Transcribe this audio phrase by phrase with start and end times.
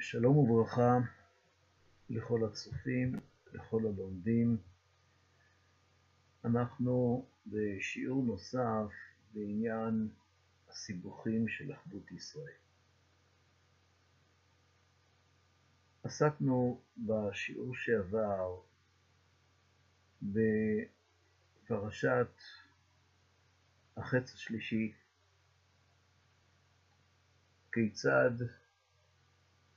[0.00, 0.98] שלום וברכה
[2.10, 3.12] לכל הצופים,
[3.52, 4.56] לכל הלומדים.
[6.44, 8.90] אנחנו בשיעור נוסף
[9.34, 10.08] בעניין
[10.68, 12.52] הסיבוכים של אחדות ישראל.
[16.02, 18.60] עסקנו בשיעור שעבר
[21.62, 22.40] בפרשת
[23.96, 24.94] החץ השלישי,
[27.72, 28.30] כיצד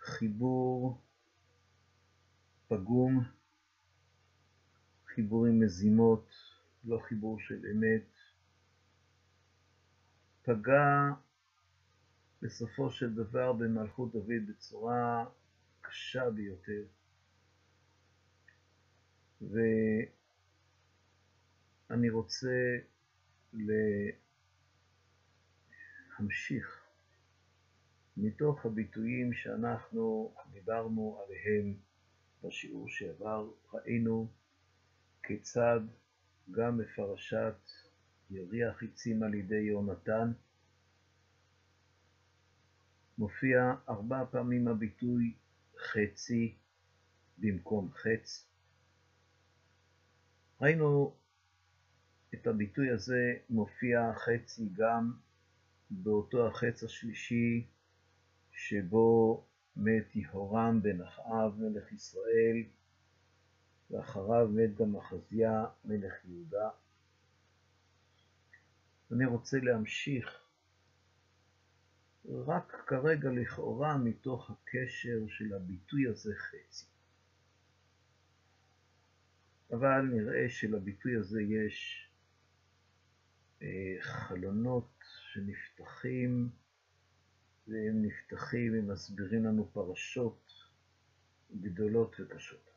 [0.01, 1.01] חיבור
[2.67, 3.23] פגום,
[5.05, 6.29] חיבור עם מזימות,
[6.83, 8.11] לא חיבור של אמת,
[10.43, 11.11] פגע
[12.41, 15.25] בסופו של דבר במלכות דוד בצורה
[15.81, 16.83] קשה ביותר.
[21.89, 22.77] ואני רוצה
[26.19, 26.80] להמשיך
[28.23, 31.75] מתוך הביטויים שאנחנו דיברנו עליהם
[32.43, 34.27] בשיעור שעבר, ראינו
[35.23, 35.79] כיצד
[36.51, 37.55] גם בפרשת
[38.29, 40.31] יריח עצים על ידי יונתן
[43.17, 45.33] מופיע ארבע פעמים הביטוי
[45.77, 46.55] חצי
[47.37, 48.47] במקום חץ.
[50.61, 51.15] ראינו
[52.33, 55.13] את הביטוי הזה מופיע חצי גם
[55.89, 57.70] באותו החץ השלישי
[58.67, 59.45] שבו
[59.75, 62.63] מת יהורם בן אחאב מלך ישראל,
[63.89, 66.69] ואחריו מת גם אחזיה מלך יהודה.
[69.11, 70.41] אני רוצה להמשיך
[72.25, 76.85] רק כרגע לכאורה מתוך הקשר של הביטוי הזה חצי.
[79.71, 82.09] אבל נראה שלביטוי הזה יש
[83.61, 86.49] אה, חלונות שנפתחים
[87.67, 90.53] והם נפתחים ומסבירים לנו פרשות
[91.61, 92.69] גדולות וקשות.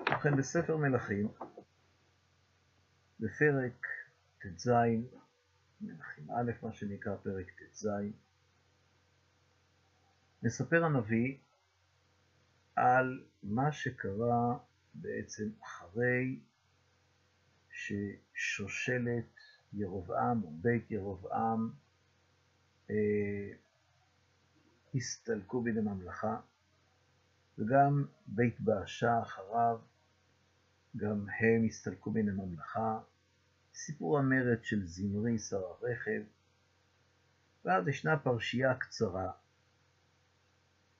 [0.00, 1.28] ובכן, בספר מלכים,
[3.20, 3.86] בפרק
[4.38, 4.70] ט"ז,
[5.80, 7.88] מלכים א', מה שנקרא פרק ט"ז,
[10.42, 11.38] מספר הנביא
[12.76, 14.58] על מה שקרה
[14.94, 16.40] בעצם אחרי
[17.70, 19.34] ששושלת
[19.72, 21.72] ירבעם, או בית ירבעם,
[24.94, 26.40] הסתלקו מן הממלכה,
[27.58, 29.78] וגם בית באשה אחריו,
[30.96, 33.00] גם הם הסתלקו מן הממלכה.
[33.74, 36.22] סיפור המרד של זמרי שר הרכב,
[37.64, 39.32] ואז ישנה פרשייה קצרה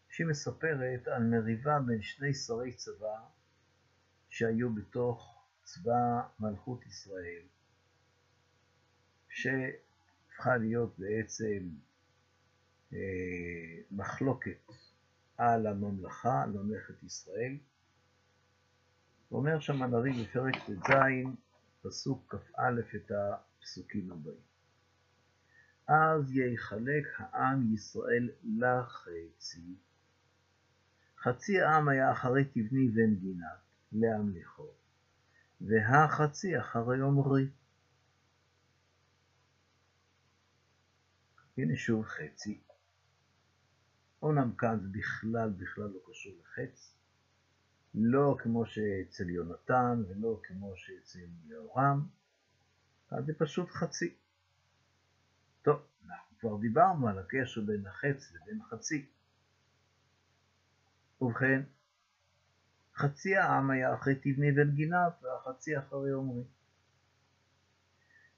[0.08, 3.20] שמספרת על מריבה בין שני שרי צבא
[4.28, 7.42] שהיו בתוך צבא מלכות ישראל,
[9.28, 9.46] ש...
[10.42, 11.68] הפכה להיות בעצם
[12.92, 12.98] אה,
[13.90, 14.72] מחלוקת
[15.36, 17.56] על הממלכה, על ממלכת ישראל.
[19.30, 20.92] אומר שם הנביא בפרק ט"ז,
[21.82, 24.40] פסוק כ"א, את הפסוקים הבאים.
[25.88, 29.74] אז יחלק העם ישראל לחצי.
[31.18, 33.60] חצי העם היה אחרי תבני בן גינת
[33.92, 34.68] להמליכו,
[35.60, 37.48] והחצי אחרי עומרי.
[41.62, 42.60] הנה שוב חצי.
[44.22, 46.96] אומנם כאן זה בכלל בכלל לא קשור לחץ,
[47.94, 52.06] לא כמו שאצל יונתן ולא כמו שאצל יהורם,
[53.10, 54.14] אז זה פשוט חצי.
[55.62, 59.06] טוב, אנחנו כבר דיברנו על הקשר בין החץ לבין החצי.
[61.20, 61.62] ובכן,
[62.94, 64.74] חצי העם היה אחרי תבני בן
[65.22, 66.44] והחצי אחרי עומרי.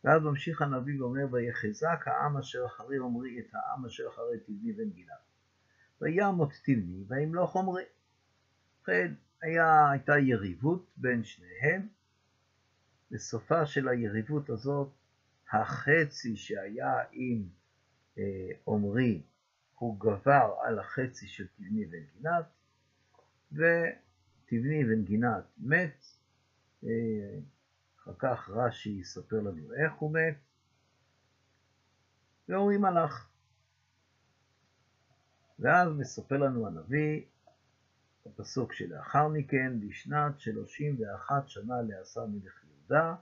[0.05, 4.91] ואז ממשיך הנביא ואומר, ויחזק העם אשר אחרי עמרי את העם אשר אחרי תבני בן
[4.91, 5.15] גילה.
[6.01, 7.85] וימות תבני וימלוך עמרי.
[8.81, 11.89] ובכן, הייתה יריבות בין שניהם.
[13.11, 14.89] בסופה של היריבות הזאת,
[15.53, 17.49] החצי שהיה עם
[18.19, 19.23] אה, עמרי
[19.75, 22.31] הוא גבר על החצי של תבני בן
[23.53, 26.07] ותבני בן גינת מת,
[26.85, 27.39] אה,
[28.05, 30.37] אחר כך רש"י יספר לנו איך הוא מת,
[32.49, 33.29] ואומרים הלך.
[35.59, 37.23] ואז מספר לנו הנביא,
[38.27, 43.15] בפסוק שלאחר מכן, בשנת שלושים ואחת שנה לעשה מלך יהודה,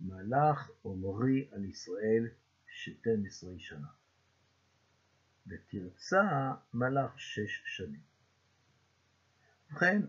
[0.00, 2.28] מלך עומרי על ישראל
[2.66, 3.88] שתים עשרה שנה.
[5.46, 8.00] ותרצה מלך שש שנים.
[9.70, 10.02] ובכן,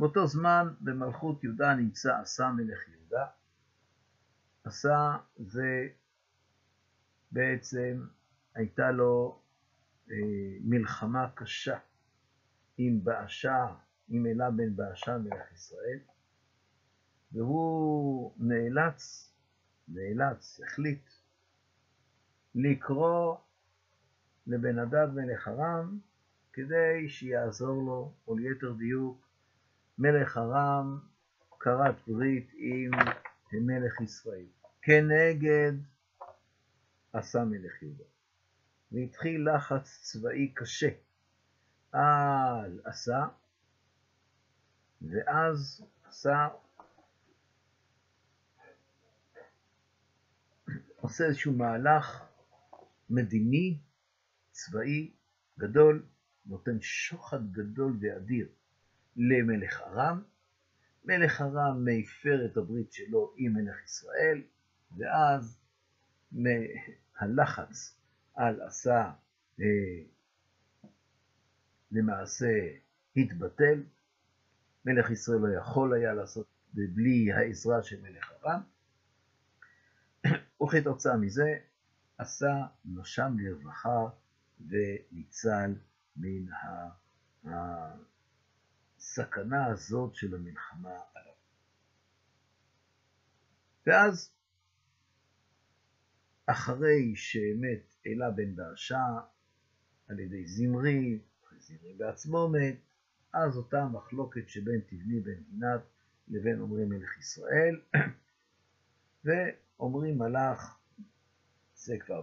[0.00, 3.26] באותו זמן במלכות יהודה נמצא עשה מלך יהודה.
[4.64, 5.88] עשה זה
[7.32, 8.06] בעצם
[8.54, 9.42] הייתה לו
[10.60, 11.78] מלחמה קשה
[12.78, 13.66] עם באשה,
[14.08, 15.98] עם אלה בן באשה מלך ישראל,
[17.32, 19.32] והוא נאלץ,
[19.88, 21.10] נאלץ, החליט,
[22.54, 23.36] לקרוא
[24.46, 25.98] לבן הדד מלך ארם
[26.52, 29.29] כדי שיעזור לו, או ליתר דיוק,
[30.00, 30.98] מלך ארם
[31.60, 32.90] כרת ברית עם
[33.52, 34.46] מלך ישראל,
[34.82, 35.72] כנגד
[37.12, 38.04] עשה מלך יהודה.
[38.92, 40.88] והתחיל לחץ צבאי קשה
[41.92, 43.26] על עשה,
[45.02, 46.48] ואז עשה
[50.96, 52.24] עושה איזשהו מהלך
[53.10, 53.78] מדיני,
[54.50, 55.12] צבאי,
[55.58, 56.06] גדול,
[56.46, 58.48] נותן שוחד גדול ואדיר
[59.20, 60.22] למלך ארם.
[61.04, 64.42] מלך ארם מפר את הברית שלו עם מלך ישראל,
[64.96, 65.58] ואז
[67.18, 67.98] הלחץ
[68.34, 69.12] על עשה
[69.60, 69.66] אה,
[71.92, 72.46] למעשה
[73.16, 73.82] התבטל.
[74.84, 78.60] מלך ישראל לא יכול היה לעשות בלי העזרה של מלך ארם,
[80.62, 81.58] וכתוצאה מזה
[82.18, 84.08] עשה נושם לרווחה
[84.68, 85.74] וניצל
[86.16, 86.46] מן
[89.00, 91.32] הסכנה הזאת של המלחמה עליו.
[93.86, 94.32] ואז,
[96.46, 99.04] אחרי שמת אלה בן באשה
[100.08, 101.18] על ידי זמרי,
[101.58, 102.76] זמרי בעצמו מת,
[103.32, 105.80] אז אותה מחלוקת שבין תבני בן גינת
[106.28, 107.80] לבין עמרי מלך ישראל,
[109.24, 110.78] ועמרי מלך,
[111.74, 112.22] זה כבר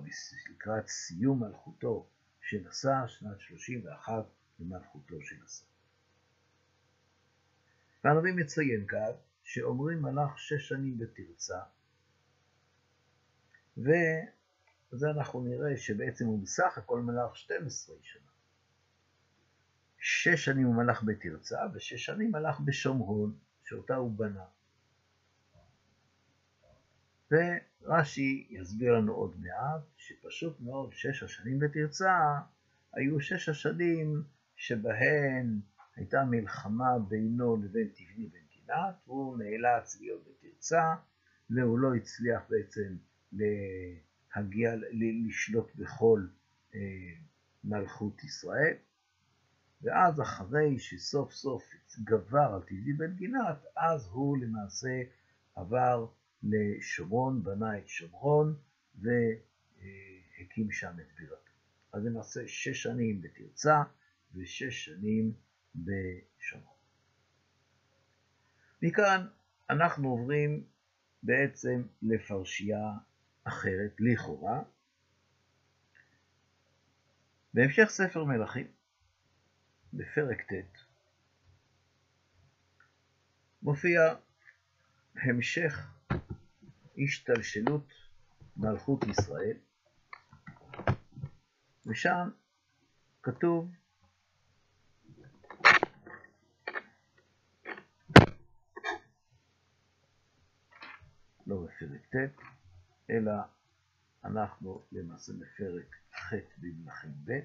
[0.50, 2.10] לקראת סיום מלכותו
[2.42, 4.26] שנשא שנת 31
[4.60, 5.77] למלכותו של עשה.
[8.04, 9.12] והנביא מציין כאן
[9.44, 11.60] שעומרי מלך שש שנים בתרצה,
[13.78, 18.22] וזה אנחנו נראה שבעצם הוא בסך הכל מלך 12 שנה.
[20.00, 24.46] שש שנים הוא מלך בתרצה, ושש שנים מלך בשומרון, שאותה הוא בנה.
[27.32, 32.40] ורש"י יסביר לנו עוד מעט, שפשוט מאוד שש השנים בתרצה
[32.94, 34.24] היו שש השנים
[34.56, 35.60] שבהן
[35.98, 40.96] הייתה מלחמה בינו לבין תבני בן גינת, והוא נאלץ להיות בתרצה,
[41.50, 42.98] והוא לא הצליח בעצם
[43.32, 44.72] להגיע,
[45.28, 46.28] לשלוט בכל
[46.76, 46.80] אה,
[47.64, 48.74] מלכות ישראל.
[49.82, 51.64] ואז אחרי שסוף סוף
[52.04, 55.02] גבר על תבני בן גינת, אז הוא למעשה
[55.56, 56.08] עבר
[56.44, 58.56] לשומרון, בנה את שומרון
[58.96, 61.52] והקים שם את בירתו.
[61.94, 63.84] אז למעשה שש שנים בתרצה
[64.36, 65.34] ושש שנים
[65.78, 66.78] בשומרון.
[68.82, 69.28] מכאן
[69.70, 70.64] אנחנו עוברים
[71.24, 72.92] בעצם לפרשייה
[73.44, 74.62] אחרת, לכאורה.
[77.54, 78.68] בהמשך ספר מלכים,
[79.94, 80.78] בפרק ט',
[83.62, 84.02] מופיע
[85.16, 85.94] המשך
[87.04, 87.94] השתלשלות
[88.58, 89.58] מלכות ישראל,
[91.86, 92.30] ושם
[93.24, 93.72] כתוב
[101.48, 102.42] לא בפרק ט',
[103.10, 103.32] אלא
[104.24, 107.40] אנחנו למעשה בפרק ח' במלכים ב',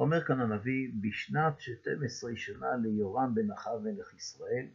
[0.00, 4.66] אומר כאן הנביא, בשנת 12 שנה ליורם בן אחאב מלך ישראל,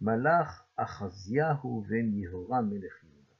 [0.00, 3.34] מלך אחזיהו בן יהורם מלך יהודה.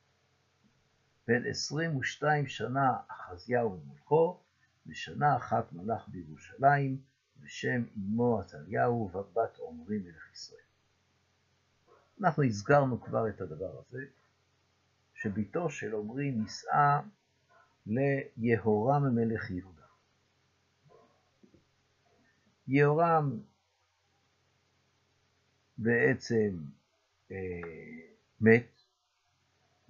[1.28, 4.40] בן 22 שנה אחזיהו במולכו,
[4.87, 7.09] ושנה אחת מלך בירושלים,
[7.42, 10.61] ושם אמו עתליהו ובת עמרי מלך ישראל.
[12.20, 14.04] אנחנו הזכרנו כבר את הדבר הזה,
[15.14, 17.00] שביתו של עמרי נישאה
[17.87, 19.80] ליהורם מלך יהודה.
[22.68, 23.40] יהורם
[25.78, 26.56] בעצם
[27.30, 27.37] אה,
[28.40, 28.82] מת,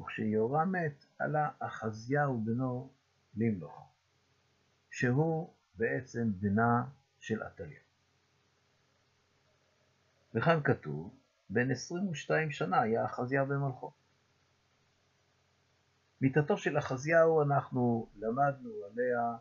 [0.01, 2.91] וכשיהורם מת עלה אחזיהו בנו
[3.37, 3.93] למלוך,
[4.91, 6.85] שהוא בעצם בנה
[7.21, 7.81] של עתליה.
[10.35, 11.15] וכאן כתוב,
[11.51, 13.93] בן 22 שנה היה אחזיהו במלכו.
[16.21, 19.37] מיתתו של אחזיהו אנחנו למדנו עליה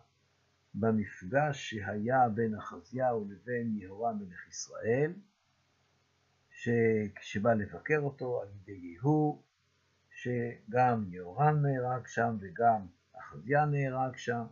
[0.74, 5.14] במפגש שהיה בין אחזיהו לבין יהורם מלך ישראל,
[6.52, 9.42] שכשבא לבקר אותו על ידי יהוא,
[10.12, 12.88] שגם יהורם נהרג שם וגם
[13.20, 14.46] אחזיה נהרג שם.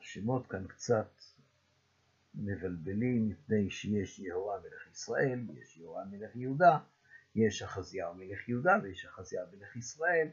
[0.00, 1.06] השמות כאן קצת
[2.36, 6.78] מבלבלים מפני שיש יהורם מלך ישראל, יש יהורם מלך יהודה,
[7.34, 10.28] יש אחזיהו מלך יהודה ויש אחזיהו מלך ישראל.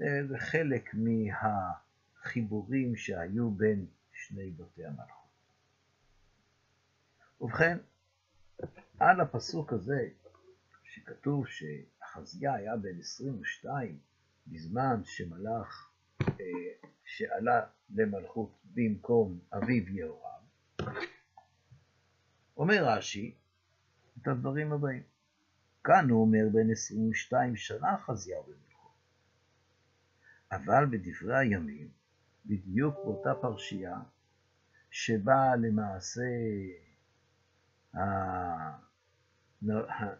[0.00, 5.30] אה, זה חלק מהחיבורים שהיו בין שני בתי המלכות.
[7.40, 7.78] ובכן,
[8.98, 10.08] על הפסוק הזה,
[10.84, 13.98] שכתוב שאחזיה היה בן 22
[14.46, 15.90] בזמן שמלך,
[16.22, 16.26] אה,
[17.04, 20.39] שעלה למלכות במקום אביו יהורם,
[22.60, 23.34] אומר רש"י
[24.22, 25.02] את הדברים הבאים.
[25.84, 28.90] כאן הוא אומר בן 22 שנה חזיהו במלכו.
[30.52, 31.88] אבל בדברי הימים,
[32.46, 33.98] בדיוק באותה פרשייה,
[34.90, 36.22] שבה למעשה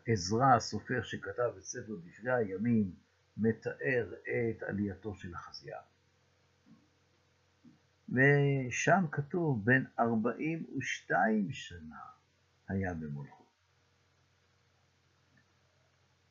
[0.07, 2.95] עזרא הסופר שכתב את ספר דברי הימים
[3.37, 5.81] מתאר את עלייתו של החזייה.
[8.09, 12.20] ושם כתוב בן 42 שנה
[12.71, 13.45] היה במולכו.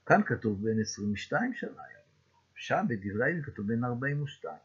[0.05, 1.99] כאן כתוב בן 22 שנה היה
[2.55, 4.57] שם בדברי כתוב בן 42.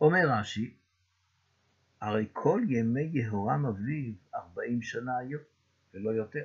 [0.00, 0.76] אומר רש"י,
[2.00, 5.38] הרי כל ימי יהורם אביו ארבעים שנה היו,
[5.94, 6.44] ולא יותר.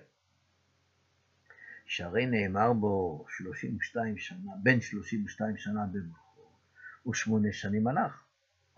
[1.86, 6.51] שהרי נאמר בו שלושים ושתיים שנה, בין שלושים ושתיים שנה במוחו,
[7.10, 8.28] ושמונה שנים הלך.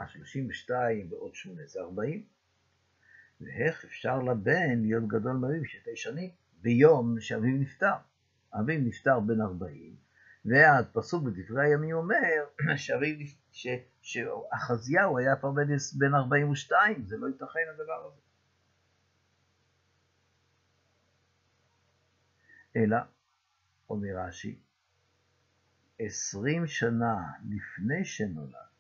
[0.02, 2.26] השלושים ושתיים ועוד שמונה זה ארבעים.
[3.42, 6.30] ואיך אפשר לבן להיות גדול מאביו שתי שנים?
[6.62, 7.96] ביום שאביו נפטר.
[8.54, 9.96] אביו נפטר בן ארבעים,
[10.46, 13.16] והפסוק בדברי הימים אומר שאביו,
[13.52, 13.68] ש,
[14.02, 15.52] שאחזיהו היה כבר
[15.98, 18.22] בן 42, זה לא ייתכן הדבר הזה.
[22.76, 22.98] אלא,
[23.90, 24.60] אומר רש"י,
[26.00, 27.16] עשרים שנה
[27.50, 28.71] לפני שנולד,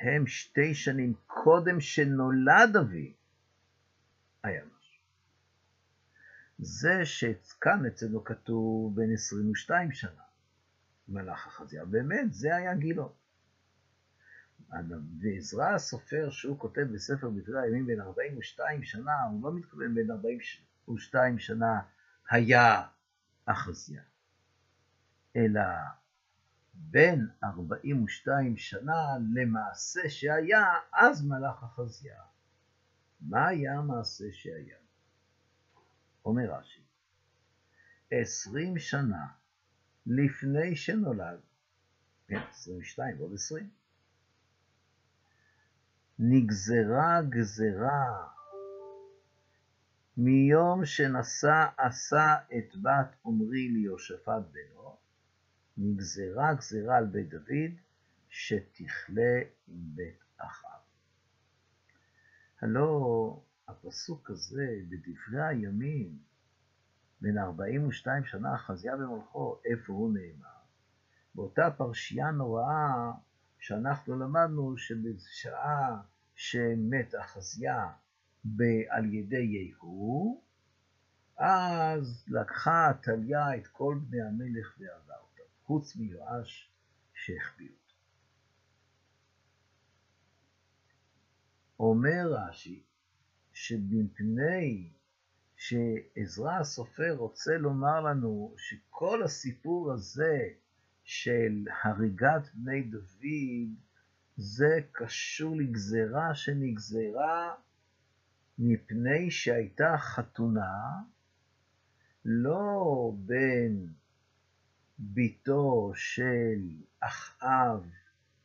[0.00, 3.14] הם שתי שנים קודם שנולד אבי,
[4.42, 5.02] היה משהו.
[6.58, 10.22] זה שכאן אצלנו כתוב בן 22 שנה,
[11.08, 13.14] מלאך החזייה, באמת זה היה גילו.
[15.20, 21.38] ועזרא הסופר שהוא כותב בספר דברי הימים בן 42 שנה, הוא לא מתכוון בין 42
[21.38, 21.80] שנה
[22.30, 22.82] היה
[23.46, 24.02] אחזיה,
[25.36, 25.60] אלא
[26.78, 32.22] בין 42 שנה למעשה שהיה, אז מלאך אחזיה.
[33.20, 34.76] מה היה המעשה שהיה?
[36.24, 36.82] אומר רש"י,
[38.10, 39.26] עשרים שנה
[40.06, 41.40] לפני שנולד,
[42.28, 43.70] כן, 22 ועוד 20,
[46.18, 48.26] נגזרה גזרה
[50.16, 54.75] מיום שנשא עשה את בת עמרי ליהושפט בנו,
[55.78, 57.72] נגזרה גזרה על בית דוד,
[58.28, 60.70] שתכלה עם בית אחיו.
[62.60, 66.18] הלא הפסוק הזה בדברי הימים,
[67.20, 70.56] בין 42 שנה אחזיה במלכו, איפה הוא נאמר?
[71.34, 73.12] באותה פרשייה נוראה
[73.58, 76.02] שאנחנו למדנו שבשעה
[76.34, 77.88] שמת אחזיה
[78.88, 80.42] על ידי יהוא,
[81.38, 85.05] אז לקחה עתליה את כל בני המלך אותם,
[85.66, 86.70] חוץ מיואש
[87.14, 87.94] שהחביא אותו.
[91.80, 92.82] אומר רש"י,
[93.52, 94.90] שמפני
[95.56, 100.48] שעזרא הסופר רוצה לומר לנו שכל הסיפור הזה
[101.04, 103.26] של הריגת בני דוד
[104.36, 107.54] זה קשור לגזרה שנגזרה
[108.58, 111.02] מפני שהייתה חתונה
[112.24, 113.92] לא בין
[114.98, 116.60] ביתו של
[117.00, 117.86] אחאב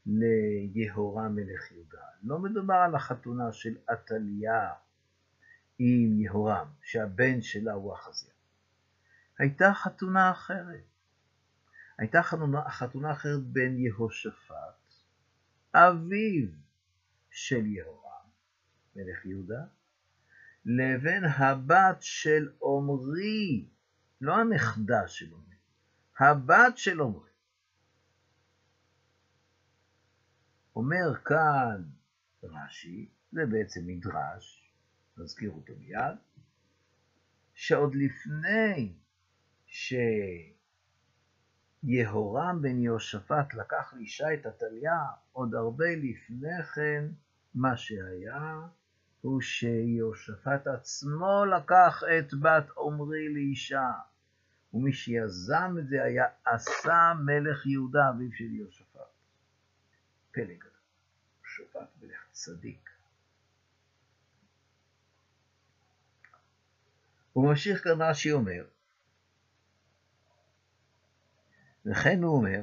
[0.06, 2.02] ליהורם מלך יהודה.
[2.24, 4.74] לא מדובר על החתונה של עתליה
[5.80, 8.34] עם יהורם, שהבן שלה הוא אחזיה.
[9.40, 10.84] הייתה חתונה אחרת.
[11.98, 14.94] הייתה חתונה, חתונה אחרת בין יהושפט,
[15.74, 16.48] אביו
[17.30, 18.26] של יהורם,
[18.96, 19.64] מלך יהודה,
[20.66, 23.66] לבין הבת של עמרי,
[24.22, 25.51] לא הנכדה של עמרי,
[26.20, 27.30] הבת של עמרי.
[30.76, 31.84] אומר כאן
[32.44, 34.74] רש"י, זה בעצם מדרש,
[35.18, 36.16] נזכיר אותו מיד,
[37.54, 38.94] שעוד לפני
[41.86, 45.00] שיהורם בן יהושפט לקח לאישה את עתליה,
[45.32, 47.06] עוד הרבה לפני כן,
[47.56, 48.62] מה שהיה,
[49.22, 53.92] הוא שיהושפט עצמו לקח את בת עמרי לאישה,
[54.74, 59.00] ומי שיזם את זה היה עשה מלך יהודה, אביו של יהושפט.
[60.32, 60.72] פלא גדול,
[61.44, 62.90] שופט מלך צדיק.
[67.34, 68.66] הוא ממשיך כאן רש"י אומר,
[71.86, 72.62] וכן הוא אומר,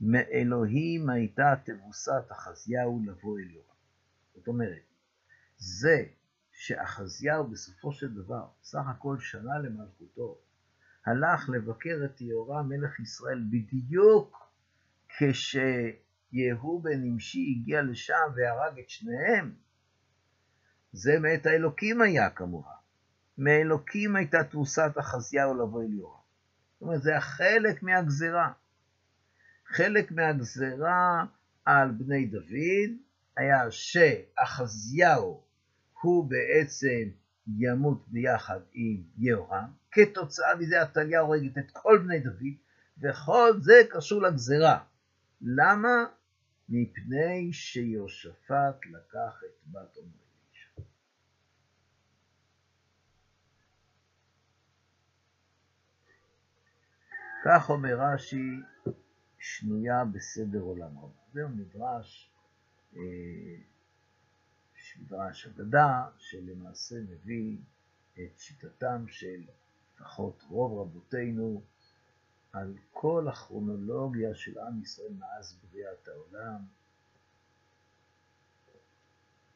[0.00, 3.66] מאלוהים הייתה תבוסת אחזיהו לבוא אל יורם.
[4.34, 4.82] זאת אומרת,
[5.56, 6.04] זה
[6.52, 10.38] שאחזיהו בסופו של דבר, סך הכל שנה למלכותו,
[11.06, 14.52] הלך לבקר את יהורם מלך ישראל בדיוק
[15.08, 19.54] כשיהוא בן נמשי הגיע לשם והרג את שניהם,
[20.92, 22.70] זה מאת האלוקים היה כמובן.
[23.38, 26.20] מאלוקים הייתה תבוסת אחזיהו לבוא אל יהורם.
[26.72, 28.52] זאת אומרת, זה החלק מהגזרה.
[29.66, 31.24] חלק מהגזרה
[31.64, 32.90] על בני דוד
[33.36, 35.42] היה שאחזיהו
[36.02, 37.10] הוא בעצם
[37.46, 42.54] ימות ביחד עם יהורם, כתוצאה מזה עתליה הורגת את כל בני דוד,
[42.98, 44.78] וכל זה קשור לגזרה.
[45.40, 46.04] למה?
[46.68, 50.26] מפני שיהושפט לקח את בת עמרי.
[57.44, 58.60] כך אומר רש"י,
[59.38, 61.10] שנויה בסדר עולם רב.
[61.32, 62.30] זהו מדרש,
[62.96, 63.00] אה,
[65.00, 67.58] מדרש אגדה, שלמעשה מביא
[68.14, 69.42] את שיטתם של
[69.94, 71.62] לפחות רוב רבותינו
[72.52, 76.58] על כל הכרונולוגיה של עם ישראל מאז בריאת העולם.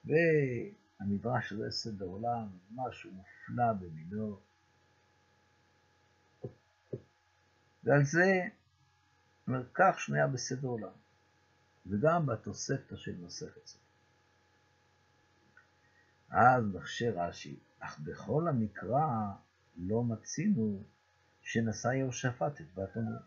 [0.04, 4.40] והמדרש הזה, סדר עולם, משהו מופלא במינו.
[7.85, 8.49] ועל זה
[9.47, 10.92] אומר, כך שנויה בסדר עולם,
[11.87, 13.89] וגם בתוספתא של מסכת ספר.
[16.30, 19.32] אז מחשה רש"י, אך בכל המקרא
[19.76, 20.82] לא מצינו
[21.42, 23.18] שנשא יהושפט את בת עמרי.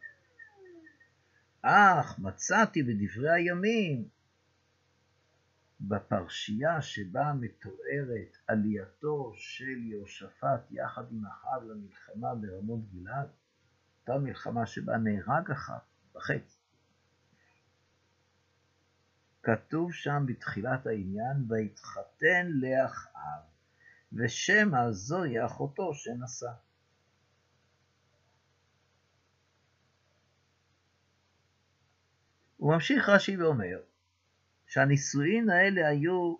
[1.61, 4.07] אך מצאתי בדברי הימים,
[5.81, 13.27] בפרשייה שבה מתוארת עלייתו של יהושפט יחד עם אחאב למלחמה ברמות גלעד,
[14.01, 15.79] אותה מלחמה שבה נהרג אחאב
[16.15, 16.62] בחץ.
[19.43, 23.41] כתוב שם בתחילת העניין, ויתחתן לאחאב,
[24.13, 26.51] ושמא זוהי אחותו שנשא.
[32.57, 33.81] הוא ממשיך רש"י ואומר
[34.67, 36.35] שהנישואין האלה היו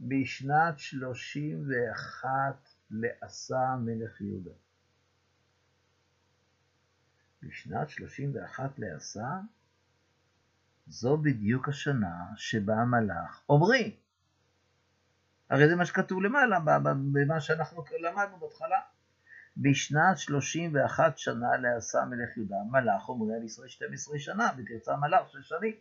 [0.00, 4.50] בשנת שלושים ואחת לעשה מלך יהודה.
[7.42, 9.40] בשנת שלושים ואחת לעשה,
[10.86, 13.96] זו בדיוק השנה שבה המלאך עומרי.
[15.50, 16.58] הרי זה מה שכתוב למעלה,
[17.12, 18.80] במה שאנחנו למדנו בהתחלה.
[19.56, 24.96] בשנת שלושים ואחת שנה לעשה מלך יהודה, מלאך עומרי על ישראל שתים עשרה שנה, ותרצה
[24.96, 25.74] מלאך שש שנים.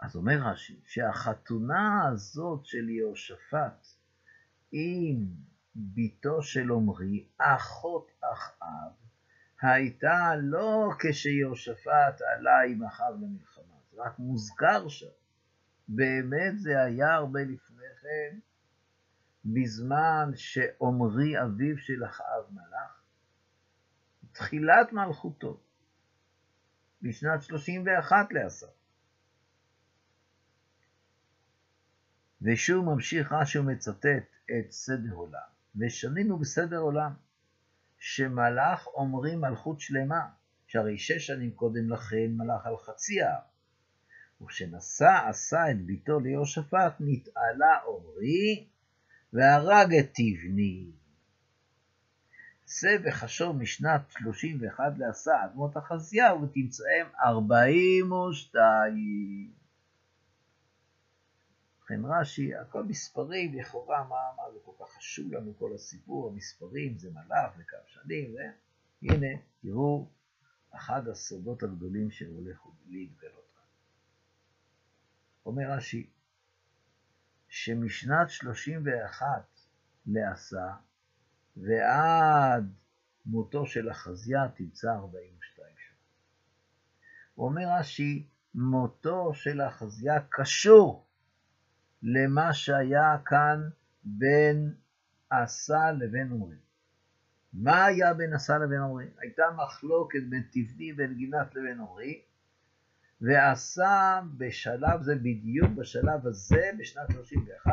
[0.00, 3.86] אז אומר רש"י, שהחתונה הזאת של יהושפט
[4.72, 5.26] עם
[5.76, 9.05] בתו של עמרי, אחות אחאב,
[9.62, 15.06] הייתה לא כשיהושפט עלה עם אחאב למלחמה, זה רק מוזכר שם.
[15.88, 18.38] באמת זה היה הרבה לפני כן,
[19.44, 23.02] בזמן שעמרי אביו של אחאב מלך,
[24.32, 25.60] תחילת מלכותו,
[27.02, 28.66] בשנת 31 לעשר.
[32.42, 34.06] ושוב ממשיך רש"י ומצטט
[34.44, 35.40] את סדר עולם.
[35.76, 37.12] ושנינו בסדר עולם,
[38.08, 40.28] שמלך עומרי מלכות שלמה,
[40.66, 43.40] שהרי שש שנים קודם לכן מלך על חצי העם.
[44.42, 48.66] וכשנשא עשה את ביתו ליהושפט, נתעלה עומרי
[49.32, 50.90] והרג את תבני.
[52.64, 59.65] צא וחשור משנת 31 לעשה אדמות אחזיהו ותמצאם 42.
[61.86, 66.98] ובכן רש"י, הכל מספרים, לכאורה, מה, מה זה כל כך חשוב לנו כל הסיפור, המספרים
[66.98, 68.34] זה מלאך וכמה שנים,
[69.02, 70.08] והנה, תראו,
[70.70, 73.64] אחד הסודות הגדולים שהולך להתגלות כאן.
[75.46, 76.10] אומר רש"י,
[77.48, 79.26] שמשנת 31
[80.06, 80.74] לעשה
[81.56, 82.72] ועד
[83.26, 85.96] מותו של אחזיה תמצא 42 שנה.
[87.38, 91.05] אומר רש"י, מותו של אחזיה קשור
[92.02, 93.68] למה שהיה כאן
[94.04, 94.74] בין
[95.30, 96.56] עשה לבין עמרי.
[97.52, 99.06] מה היה בין עשה לבין עמרי?
[99.18, 102.22] הייתה מחלוקת בין תבני בין גינת לבין עמרי,
[103.20, 107.72] ועשה בשלב זה, בדיוק בשלב הזה, בשנת 31,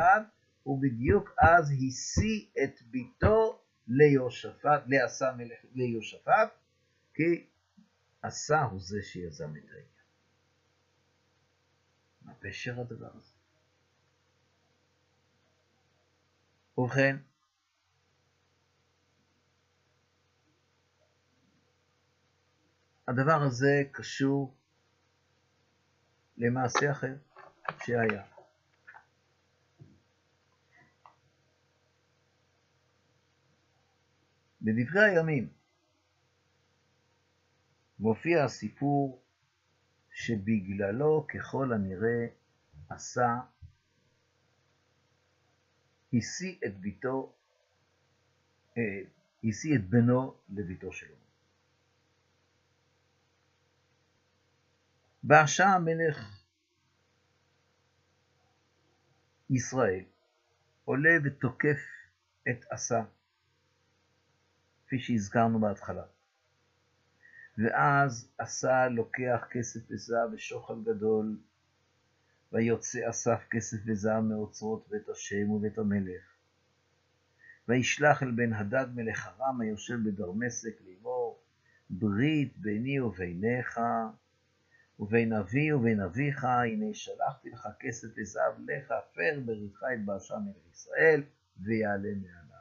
[0.62, 6.48] הוא בדיוק אז השיא את ביתו ליהושפט, לעשה מלך, ליהושפט,
[7.14, 7.46] כי
[8.22, 9.84] עשה הוא זה שיזם את העניין.
[12.22, 13.33] מה פשר הדבר הזה?
[16.78, 17.16] ובכן,
[23.08, 24.54] הדבר הזה קשור
[26.36, 27.16] למעשה אחר
[27.84, 28.24] שהיה.
[34.62, 35.48] בדברי הימים
[37.98, 39.22] מופיע הסיפור
[40.10, 42.26] שבגללו ככל הנראה
[42.88, 43.40] עשה,
[46.18, 47.32] השיא את ביתו,
[48.78, 48.82] אה,
[49.44, 51.16] השיא את בנו לביתו שלו.
[55.22, 56.44] באשה המלך
[59.50, 60.04] ישראל
[60.84, 61.80] עולה ותוקף
[62.50, 63.04] את עשה,
[64.86, 66.04] כפי שהזכרנו בהתחלה.
[67.58, 71.38] ואז עשה לוקח כסף וזהב ושוחד גדול,
[72.54, 76.22] ויוצא אסף כסף וזהב מאוצרות בית השם ובית המלך.
[77.68, 81.42] וישלח אל בן הדד מלך ארם היושב בדרמסק לאמור,
[81.90, 83.80] ברית ביני וביניך,
[84.98, 90.72] ובין אבי ובין אביך, הנה שלחתי לך כסף וזהב לך, הפר בריתך את באשה מלך
[90.72, 91.22] ישראל,
[91.60, 92.54] ויעלה מעליו.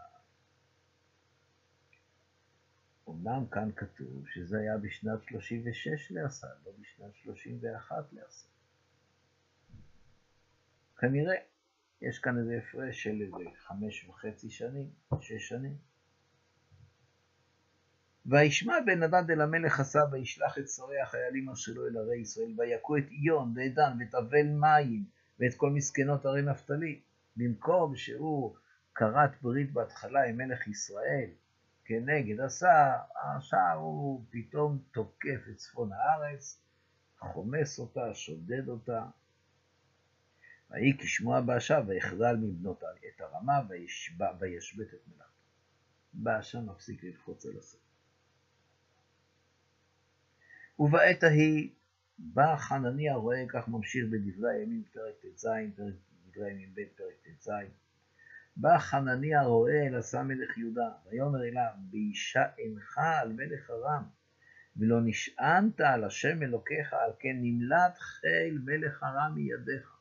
[3.09, 8.52] אמנם כאן כתוב שזה היה בשנת 36 לעשה, לא בשנת 31 לעשה.
[11.03, 11.35] כנראה
[12.01, 14.89] יש כאן איזה הפרש של איזה חמש וחצי שנים,
[15.21, 15.77] שש שנים.
[18.25, 22.53] וישמע בן הדד אל המלך עשה וישלח את שרי החיילים אשר לו אל ערי ישראל
[22.57, 25.05] ויכו את איון ואת דן ואת אבל מים
[25.39, 27.01] ואת כל מסכנות ערי נפתלי
[27.35, 28.55] במקום שהוא
[28.95, 31.29] כרת ברית בהתחלה עם מלך ישראל
[31.85, 36.61] כנגד עשה, השער הוא פתאום תוקף את צפון הארץ,
[37.19, 39.05] חומס אותה, שודד אותה.
[40.73, 43.61] ויהי כשמוע באשה ויחדל מבנות את הרמה
[44.39, 45.33] וישבת את מלאכתו.
[46.13, 47.81] באשה מפסיק ללחוץ על הסוף.
[50.79, 51.69] ובעת ההיא
[52.17, 55.47] בא חנניה רואה, כך ממשיך בדברי הימים, פרק ט"ז,
[56.31, 57.49] דברי הימים ב', פרק ט"ז,
[58.55, 64.03] בא חנניה רואה אל עשה מלך יהודה, ויאמר אליו, באישה אינך על מלך ארם,
[64.77, 69.92] ולא נשענת על השם אלוקיך, על כן נמלט חיל מלך ארם מידיך.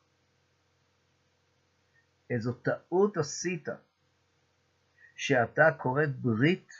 [2.29, 3.67] איזו טעות עשית,
[5.15, 6.71] שאתה כורת ברית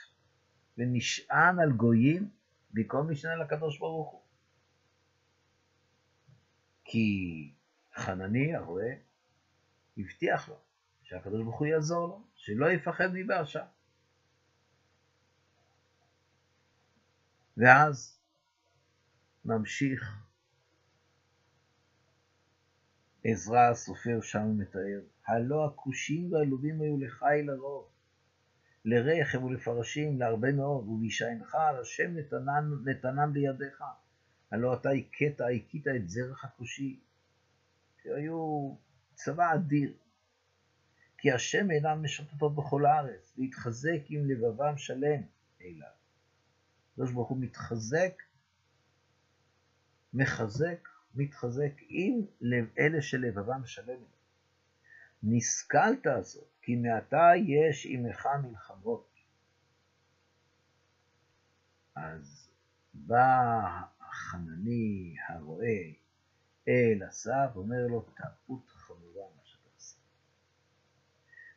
[0.78, 2.30] ונשען על גויים,
[2.70, 4.22] במקום להשתנה לקדוש ברוך הוא.
[6.84, 7.52] כי
[7.94, 8.94] חנני הרואה
[9.96, 10.58] הבטיח לו
[11.02, 13.66] שהקדוש ברוך הוא יעזור לו, שלא יפחד מבאשה.
[17.56, 18.20] ואז
[19.44, 20.23] ממשיך
[23.24, 27.88] עזרא הסופר שם מתאר, הלא הכושים והעלובים היו לחיל הרוב,
[28.84, 33.82] לרחם ולפרשים, להרבה מאוד, ובשענך על השם נתנן, נתנם בידיך.
[34.50, 37.00] הלא אתה הכית, הכית את זרח הכושי,
[38.02, 38.74] שהיו
[39.14, 39.92] צבא אדיר.
[41.18, 45.22] כי השם אינם משוטטות בכל הארץ, להתחזק עם לבבם שלם
[45.60, 45.88] אליו.
[46.92, 48.22] הקדוש ברוך הוא מתחזק,
[50.14, 54.00] מחזק, מתחזק עם לב, אלה שלבבם שלם.
[55.22, 59.14] נשכלת זאת, כי מעתה יש עמך מלחמות.
[61.96, 62.50] אז
[62.94, 63.60] בא
[64.00, 65.92] החנני הרואה
[66.68, 69.98] אל אסף, אומר לו, טעות חמורה מה שאתה עושה.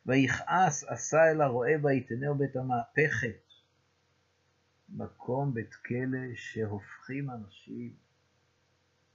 [0.06, 3.52] ויכעס עשה אל הרועה ויתנהו בית המהפכת,
[4.88, 7.96] מקום בית כלא שהופכים אנשים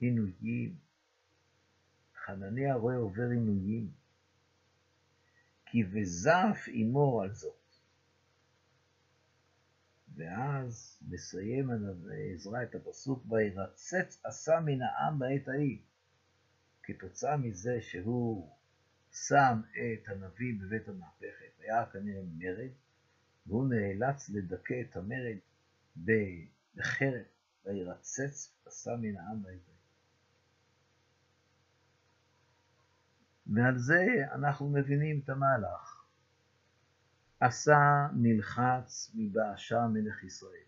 [0.04, 0.76] עינויים.
[2.24, 3.90] חנני הרועה עובר עינויים.
[5.66, 7.64] כי וזף עמו על זאת.
[10.16, 11.70] ואז מסיים
[12.34, 15.78] עזרא את הפסוק, וירצץ עשה מן העם בעת ההיא.
[16.82, 18.56] כתוצאה מזה שהוא
[19.12, 22.70] שם את הנביא בבית המהפכת, היה כנראה מרד,
[23.46, 25.38] והוא נאלץ לדכא את המרד
[26.76, 27.24] בחרב,
[27.64, 29.73] וירצץ עשה מן העם בעת ההיא.
[33.46, 36.04] ועל זה אנחנו מבינים את המהלך.
[37.40, 40.64] עשה נלחץ מבאשה מלך ישראל.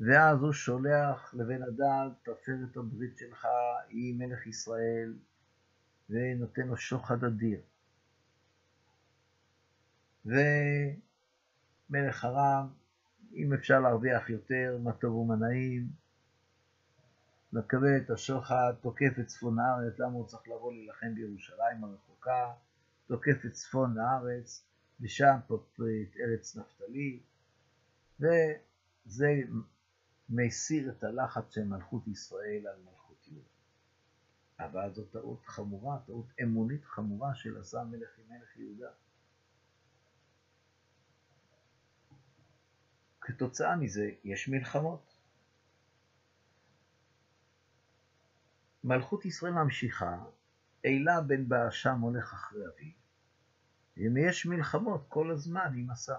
[0.00, 3.46] ואז הוא שולח לבן אדם, תפר את הברית שלך
[3.88, 5.14] עם מלך ישראל,
[6.10, 7.60] ונותן לו שוחד אדיר.
[10.26, 12.68] ומלך ארם,
[13.34, 15.86] אם אפשר להרוויח יותר, מה טוב ומה נעים,
[17.52, 22.52] מקבל את השוחד, תוקף את צפון הארץ, למה הוא צריך לבוא להילחם בירושלים הרחוקה,
[23.06, 24.64] תוקף את צפון הארץ,
[25.00, 25.80] ושם את
[26.20, 27.20] ארץ נפתלי,
[28.20, 29.40] וזה
[30.30, 33.48] מסיר את הלחץ של מלכות ישראל על מלכות יהודה.
[34.58, 38.90] אבל זו טעות חמורה, טעות אמונית חמורה של עשה מלך עם מלך יהודה.
[43.20, 45.11] כתוצאה מזה יש מלחמות.
[48.84, 50.24] מלכות ישראל ממשיכה,
[50.84, 52.92] אלה בן באשם הולך אחרי אביו,
[54.14, 56.16] ויש מלחמות כל הזמן עם עשה.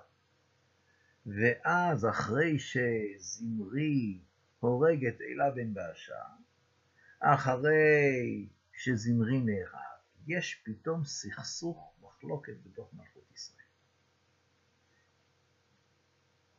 [1.26, 4.20] ואז אחרי שזמרי
[4.60, 6.24] הורג את אלה בן באשה,
[7.20, 13.66] אחרי שזמרי נהרג, יש פתאום סכסוך, מחלוקת בתוך מלכות ישראל.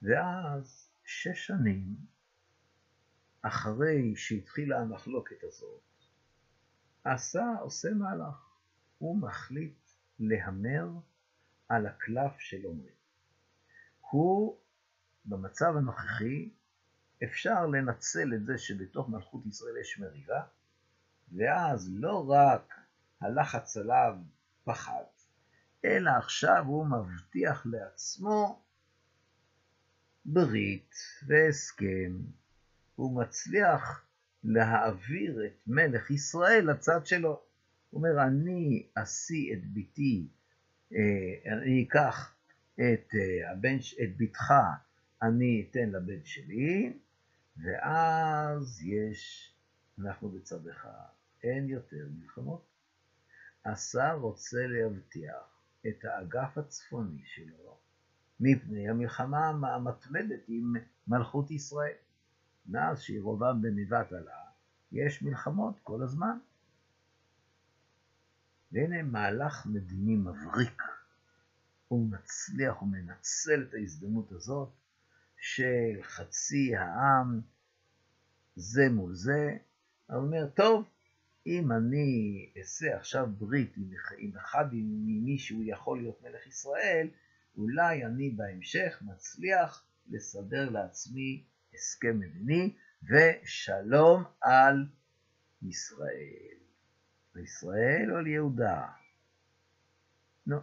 [0.02, 1.96] ואז שש שנים
[3.42, 5.80] אחרי שהתחילה המחלוקת הזאת,
[7.04, 8.48] עשה, עושה מהלך.
[8.98, 9.78] הוא מחליט
[10.18, 10.88] להמר
[11.68, 12.92] על הקלף של עומרי.
[14.10, 14.58] הוא,
[15.24, 16.50] במצב הנוכחי,
[17.24, 20.42] אפשר לנצל את זה שבתוך מלכות ישראל יש מריבה,
[21.32, 22.74] ואז לא רק
[23.20, 24.16] הלחץ עליו
[24.64, 25.04] פחד,
[25.84, 28.62] אלא עכשיו הוא מבטיח לעצמו
[30.24, 30.94] ברית
[31.26, 32.18] והסכם.
[32.94, 34.03] הוא מצליח
[34.44, 37.40] להעביר את מלך ישראל לצד שלו.
[37.90, 40.28] הוא אומר, אני אשיא את ביתי,
[40.92, 42.34] אה, אני אקח
[42.74, 44.54] את, אה, הבן, את בתך,
[45.22, 46.92] אני אתן לבן שלי,
[47.56, 49.52] ואז יש,
[49.98, 51.08] אנחנו בצד אחד,
[51.42, 52.64] אין יותר מלחמות.
[53.64, 57.78] השר רוצה להבטיח את האגף הצפוני שלו
[58.40, 60.74] מפני המלחמה המתמדת עם
[61.08, 61.94] מלכות ישראל.
[62.66, 64.40] מאז שירובעם נבט עלה,
[64.92, 66.38] יש מלחמות כל הזמן.
[68.72, 70.82] והנה מהלך מדיני מבריק.
[71.88, 74.68] הוא מצליח, הוא מנצל את ההזדמנות הזאת
[75.36, 77.40] של חצי העם
[78.56, 79.56] זה מול זה,
[80.06, 80.88] הוא אומר, טוב,
[81.46, 83.76] אם אני אעשה עכשיו ברית
[84.18, 87.08] עם אחד ממי שהוא יכול להיות מלך ישראל,
[87.56, 91.44] אולי אני בהמשך מצליח לסדר לעצמי
[91.74, 94.86] הסכם מדיני ושלום על
[95.62, 96.58] ישראל.
[97.34, 98.88] לישראל או ליהודה?
[100.46, 100.56] נו,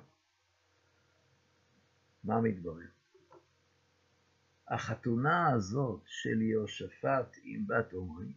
[2.24, 2.88] מה מתברר?
[4.68, 8.34] החתונה הזאת של יהושפט עם בת עומרי,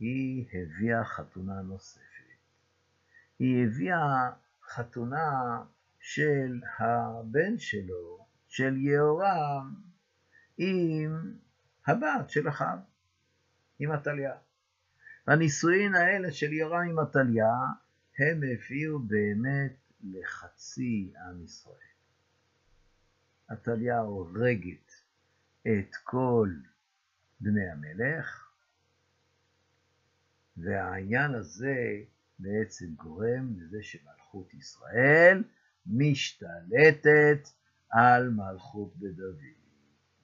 [0.00, 2.02] היא הביאה חתונה נוספת.
[3.38, 4.30] היא הביאה
[4.62, 5.62] חתונה
[6.00, 9.91] של הבן שלו, של יהורם,
[10.58, 11.34] עם
[11.86, 12.78] הבת של אחיו,
[13.78, 14.34] עם עתליה.
[15.26, 17.54] הנישואין האלה של יהורם עם עתליה,
[18.18, 21.76] הם הביאו באמת לחצי עם ישראל.
[23.48, 24.92] עתליה הורגת
[25.62, 26.48] את כל
[27.40, 28.48] בני המלך,
[30.56, 32.02] והעניין הזה
[32.38, 35.44] בעצם גורם לזה שמלכות ישראל
[35.86, 37.48] משתלטת
[37.90, 39.61] על מלכות בדוד.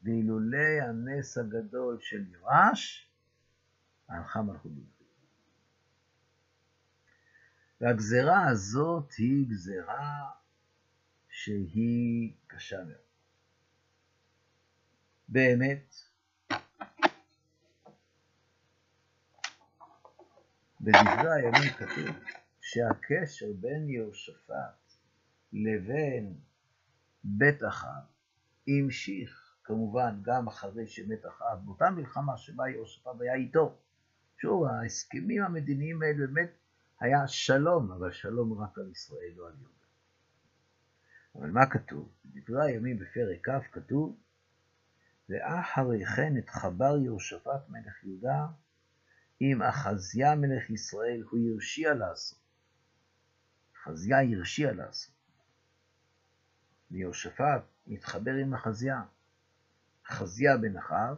[0.03, 3.11] ואילולי הנס הגדול של יואש,
[4.09, 4.87] הלכה מלכות בדוד.
[7.81, 10.31] והגזרה הזאת היא גזרה
[11.29, 13.09] שהיא קשה מאוד.
[15.29, 15.95] באמת,
[20.81, 22.17] בדברי הימים כתוב
[22.61, 24.93] שהקשר בין יהושפט
[25.53, 26.39] לבין
[27.25, 28.03] בית אחאב
[28.69, 33.79] המשיך כמובן גם אחרי שמת אחאב, באותה מלחמה שבה יהושפט היה איתו.
[34.39, 36.51] שוב, ההסכמים המדיניים האלה באמת
[37.01, 39.85] היה שלום, אבל שלום רק על ישראל, לא על יהודה.
[41.35, 42.13] אבל מה כתוב?
[42.25, 44.17] בדברי הימים בפרק כ' כתוב
[45.29, 48.47] ואחרי כן את חבר יהושפט מלך יהודה
[49.41, 52.39] עם אחזיה מלך ישראל הוא הרשיע לעשות.
[53.77, 55.15] אחזיה הרשיע לעשות.
[56.91, 59.03] ויהושפט מתחבר עם אחזיה.
[60.11, 61.17] אחזיה בן אחאב,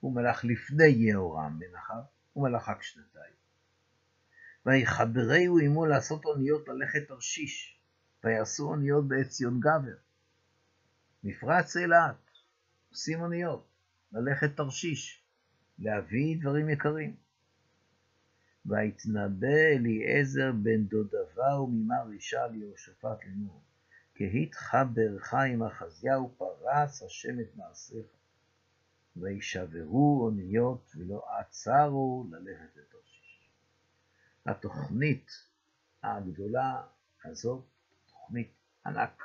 [0.00, 3.34] הוא מלך לפני יהורם בן אחאב, הוא מלך רק שנתיים.
[4.66, 7.80] ויחברהו עמו לעשות אוניות ללכת תרשיש,
[8.24, 9.96] ויעשו אוניות בעציון גבר.
[11.24, 12.30] מפרץ אילת,
[12.90, 13.66] עושים אוניות,
[14.12, 15.24] ללכת תרשיש,
[15.78, 17.16] להביא דברים יקרים.
[18.66, 23.62] ויתנבא אליעזר בן דודבה וממר אישה ליהושפט לאמור,
[24.20, 28.06] כי התחברך עם אחזיהו פרס השם את מעשיך.
[29.16, 33.50] וישברו אוניות ולא עצרו ללכת לתרשיש.
[34.46, 35.30] התוכנית
[36.02, 36.82] הגדולה
[37.24, 37.64] אז זאת
[38.06, 38.52] תוכנית
[38.86, 39.22] ענק.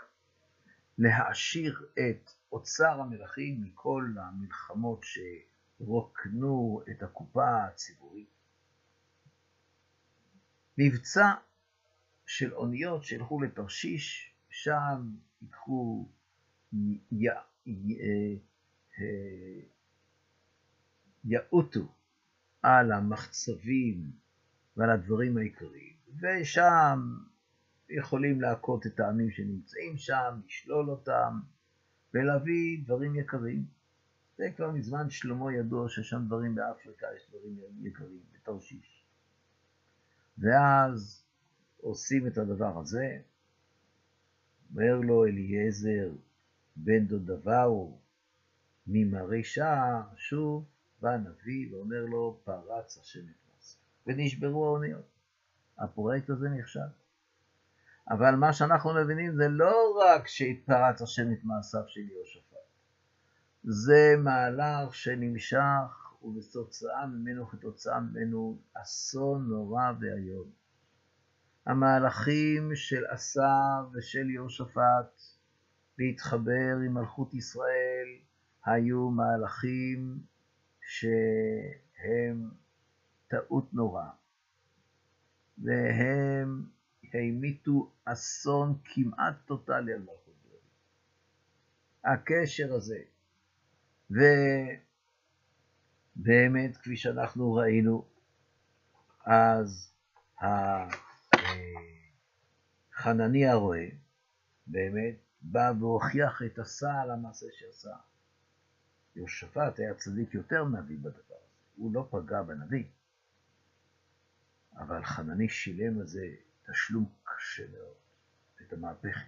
[0.97, 8.29] להעשיר את אוצר המלכים מכל המלחמות שרוקנו את הקופה הציבורית.
[10.77, 11.33] מבצע
[12.25, 16.07] של אוניות שילכו לתרשיש, שם ייקחו,
[21.25, 21.87] יעוטו
[22.61, 24.11] על המחצבים
[24.77, 27.17] ועל הדברים העיקריים, ושם
[27.89, 31.39] יכולים להכות את העמים שנמצאים שם, לשלול אותם,
[32.13, 33.65] ולהביא דברים יקרים.
[34.37, 39.05] זה כבר מזמן שלמה ידוע ששם דברים באפריקה יש דברים יקרים, בתרשיש.
[40.37, 41.25] ואז
[41.81, 43.21] עושים את הדבר הזה,
[44.71, 46.09] אומר לו אליעזר
[46.75, 47.99] בן דודבהו
[48.87, 50.65] ממראי שער, שוב
[51.01, 53.77] בא הנביא ואומר לו פרץ השם את מעשה.
[54.07, 55.05] ונשברו האוניות.
[55.77, 56.79] הפרויקט הזה נכשל.
[58.09, 62.55] אבל מה שאנחנו מבינים זה לא רק שהתפרץ השם את מעשיו של יהושפט,
[63.63, 70.64] זה מהלך שנמשך ובתוצאה ממנו, כתוצאה ממנו, אסון נורא ואיום.
[71.65, 75.21] המהלכים של עשה ושל יהושפט
[75.99, 78.07] להתחבר עם מלכות ישראל
[78.65, 80.19] היו מהלכים
[80.81, 82.49] שהם
[83.27, 84.05] טעות נורא,
[85.57, 86.65] והם
[87.13, 90.59] המיתו אסון כמעט טוטאלי על מלכות דוד.
[92.03, 92.99] הקשר הזה,
[96.17, 98.05] ובאמת, כפי שאנחנו ראינו,
[99.25, 99.93] אז
[102.93, 103.85] חנני הרועה
[104.67, 107.95] באמת בא והוכיח את עשה על המעשה שעשה.
[109.15, 112.85] יהושפט היה צדיק יותר נביא בדבר הזה, הוא לא פגע בנביא.
[114.77, 116.27] אבל חנני שילם על זה
[116.71, 117.97] תשלום קשה מאוד,
[118.61, 119.25] את המהפכה.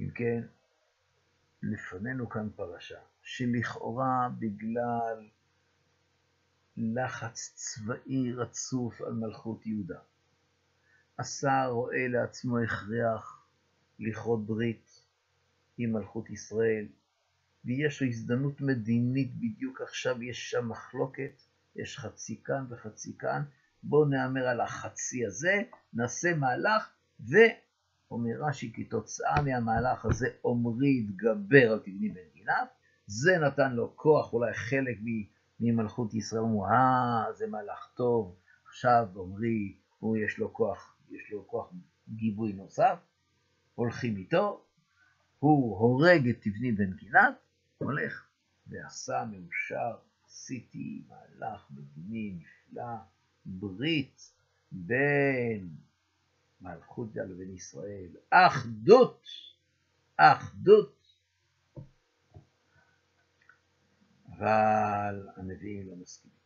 [0.00, 0.42] אם כן,
[1.62, 5.28] לפנינו כאן פרשה שלכאורה בגלל
[6.76, 9.98] לחץ צבאי רצוף על מלכות יהודה,
[11.16, 13.46] עשה רואה לעצמו הכרח
[13.98, 15.00] לכרות ברית
[15.78, 16.86] עם מלכות ישראל,
[17.64, 21.42] ויש לו הזדמנות מדינית בדיוק עכשיו, יש שם מחלוקת,
[21.76, 23.42] יש חצי כאן וחצי כאן,
[23.82, 31.78] בואו נאמר על החצי הזה, נעשה מהלך, ואומר רש"י, כתוצאה מהמהלך הזה עמרי התגבר על
[31.78, 32.68] תבני בן גינת,
[33.06, 34.98] זה נתן לו כוח, אולי חלק
[35.70, 38.36] ממלכות ישראל אמרו, אה, זה מהלך טוב,
[38.68, 41.72] עכשיו עמרי, הוא יש לו כוח, יש לו כוח
[42.08, 42.98] גיבוי נוסף,
[43.74, 44.64] הולכים איתו,
[45.38, 47.34] הוא הורג את תבני בן גינת,
[47.78, 48.28] הולך
[48.66, 49.96] ועשה מאושר,
[50.26, 52.96] עשיתי מהלך מדיני נפלא,
[53.46, 54.32] ברית
[54.72, 55.68] בין
[56.60, 59.26] מלכות יד לבין ישראל, אחדות,
[60.16, 61.03] אחדות.
[64.38, 66.36] אבל הנביאים לא מסכימים.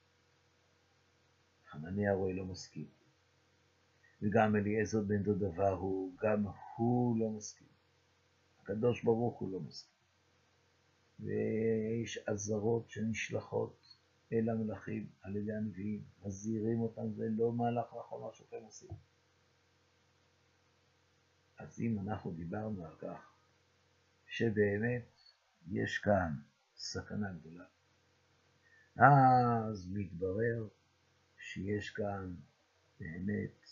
[1.66, 2.86] חנניה רואה לא מסכים.
[4.22, 6.44] וגם אליעזר בן דודבה הוא, גם
[6.76, 7.68] הוא לא מסכים.
[8.62, 9.98] הקדוש ברוך הוא לא מסכים.
[11.20, 13.96] ויש אזהרות שנשלחות
[14.32, 18.90] אל המלכים על ידי הנביאים, מזהירים אותם, זה לא מהלך נכון מה שאתם עושים.
[21.58, 23.32] אז אם אנחנו דיברנו על כך
[24.26, 25.04] שבאמת
[25.70, 26.32] יש כאן
[26.76, 27.64] סכנה גדולה,
[28.98, 30.68] אז מתברר
[31.38, 32.34] שיש כאן
[33.00, 33.70] באמת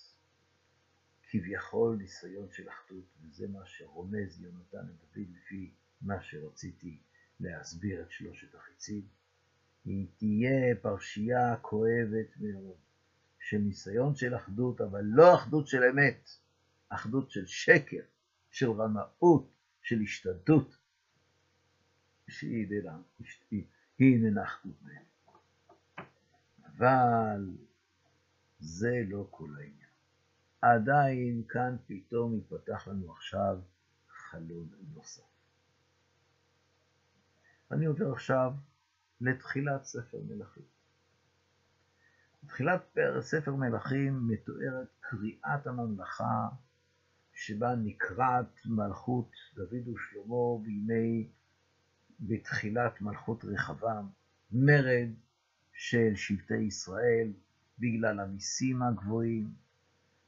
[1.31, 5.71] כביכול ניסיון של אחדות, וזה מה שרומז יונתן לדוד לפי
[6.03, 6.99] מה שרציתי
[7.41, 9.07] להסביר את שלושת החיצים.
[9.85, 12.77] היא תהיה פרשייה כואבת מאוד,
[13.39, 16.29] של ניסיון של אחדות, אבל לא אחדות של אמת,
[16.89, 18.03] אחדות של שקר,
[18.51, 19.51] של רמאות,
[19.83, 20.77] של השתדות,
[22.29, 22.67] שהיא
[24.01, 25.16] איננה אחדות באמת.
[26.77, 27.57] אבל
[28.59, 29.91] זה לא כל העניין.
[30.63, 33.59] עדיין כאן פתאום יפתח לנו עכשיו
[34.09, 35.23] חלון נוסף.
[37.71, 38.53] אני עובר עכשיו
[39.21, 40.65] לתחילת ספר מלכים.
[42.45, 46.49] בתחילת ספר מלכים מתוארת קריאת הממלכה
[47.33, 51.31] שבה נקרעת מלכות דוד ושלמה בימי,
[52.21, 54.09] בתחילת מלכות רחבעם,
[54.53, 55.09] מרד
[55.77, 57.33] של שבטי ישראל
[57.79, 59.51] בגלל המיסים הגבוהים,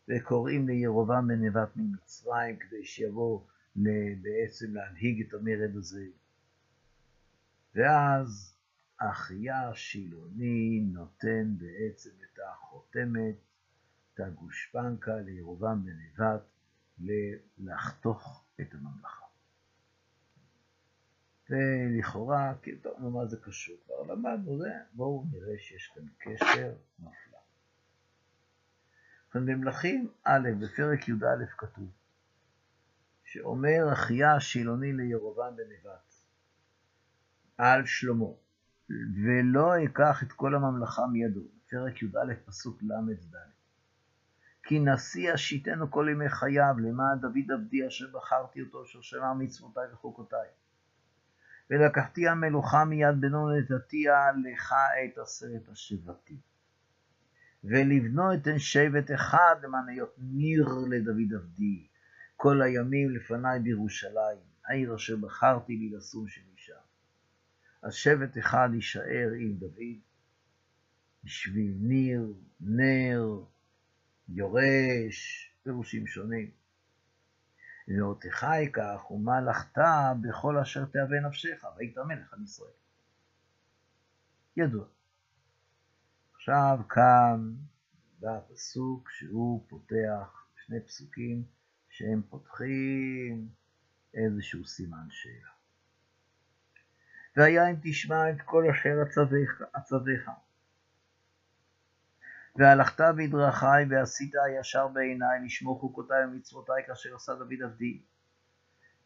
[0.08, 3.40] וקוראים לירובעם בן נבט ממצרים כדי שיבוא
[4.22, 6.06] בעצם להנהיג את המרד הזה.
[7.74, 8.54] ואז
[8.98, 13.34] אחיה השילוני נותן בעצם את החותמת,
[14.16, 16.42] הייתה גושפנקה לירובעם בן נבט
[17.58, 19.27] לחתוך את הממלכה.
[21.50, 23.76] ולכאורה, כאילו, טוב, נו, מה זה קשור?
[23.86, 27.38] כבר למדנו זה, בואו נראה שיש כאן קשר מפלא.
[29.34, 31.90] במלכים א', בפרק י"א כתוב,
[33.24, 36.14] שאומר אחיה השילוני לירובעם בן נבט
[37.58, 38.26] על שלמה,
[39.24, 41.40] ולא אקח את כל הממלכה מידו,
[41.70, 43.36] פרק י"א פסוק ל"ד.
[44.62, 49.92] כי נשיא אשיתנו כל ימי חייו, למען דוד עבדי אשר בחרתי אותו, אשר שמר מצוותיי
[49.92, 50.48] וחוקותיי.
[51.70, 56.36] ולקחתי המלוכה מיד בנו ונתתיה לך את עשרת השבטים.
[57.64, 61.86] ולבנו אתן שבט אחד למען היות ניר לדוד עבדי,
[62.36, 64.38] כל הימים לפניי בירושלים,
[64.68, 66.74] העיר אשר בחרתי לי לשום שלי שם.
[67.82, 69.98] אז שבט אחד יישאר עם דוד,
[71.24, 73.42] בשביל ניר, נר,
[74.28, 76.50] יורש, פירושים שונים.
[77.88, 79.78] ואותך אקח ומלאכת
[80.22, 82.70] בכל אשר תהווה נפשך, והיית מלך על ישראל.
[84.56, 84.84] ידוע.
[86.34, 87.54] עכשיו כאן
[88.20, 91.44] בא הפסוק שהוא פותח שני פסוקים
[91.88, 93.48] שהם פותחים
[94.14, 95.50] איזשהו סימן שאלה.
[97.36, 99.50] והיה אם תשמע את כל אשר אצווך,
[102.56, 108.02] והלכת בדרכי ועשית הישר בעיניי לשמור חוקותיי ומצוותיי כאשר עשה דוד עבדי.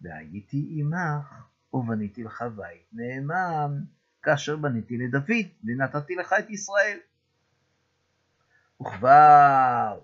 [0.01, 3.83] והייתי עמך ובניתי לך בית נאמן
[4.23, 6.99] כאשר בניתי לדוד ונתתי לך את ישראל.
[8.81, 10.01] וכבר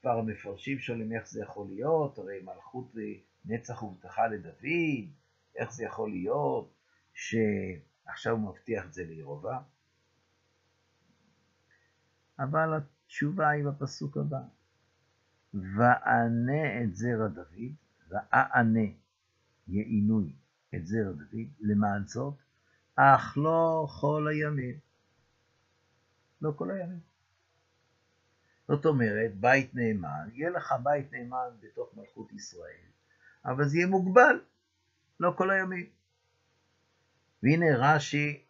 [0.00, 2.94] כבר המפרשים שואלים איך זה יכול להיות, הרי מלכות
[3.44, 5.08] נצח הובטחה לדוד,
[5.56, 6.74] איך זה יכול להיות
[7.14, 9.62] שעכשיו הוא מבטיח את זה לירובעם?
[12.40, 14.42] אבל התשובה היא בפסוק הבא.
[15.54, 17.72] ואענה את זרע דוד,
[18.08, 18.88] ואענה
[19.68, 20.32] יעינוי
[20.74, 22.34] את זרע דוד, למען זאת,
[22.96, 24.78] אך לא כל הימים.
[26.42, 27.00] לא כל הימים.
[28.68, 32.86] זאת אומרת, בית נאמן, יהיה לך בית נאמן בתוך מלכות ישראל,
[33.44, 34.40] אבל זה יהיה מוגבל,
[35.20, 35.86] לא כל הימים.
[37.42, 38.44] והנה רש"י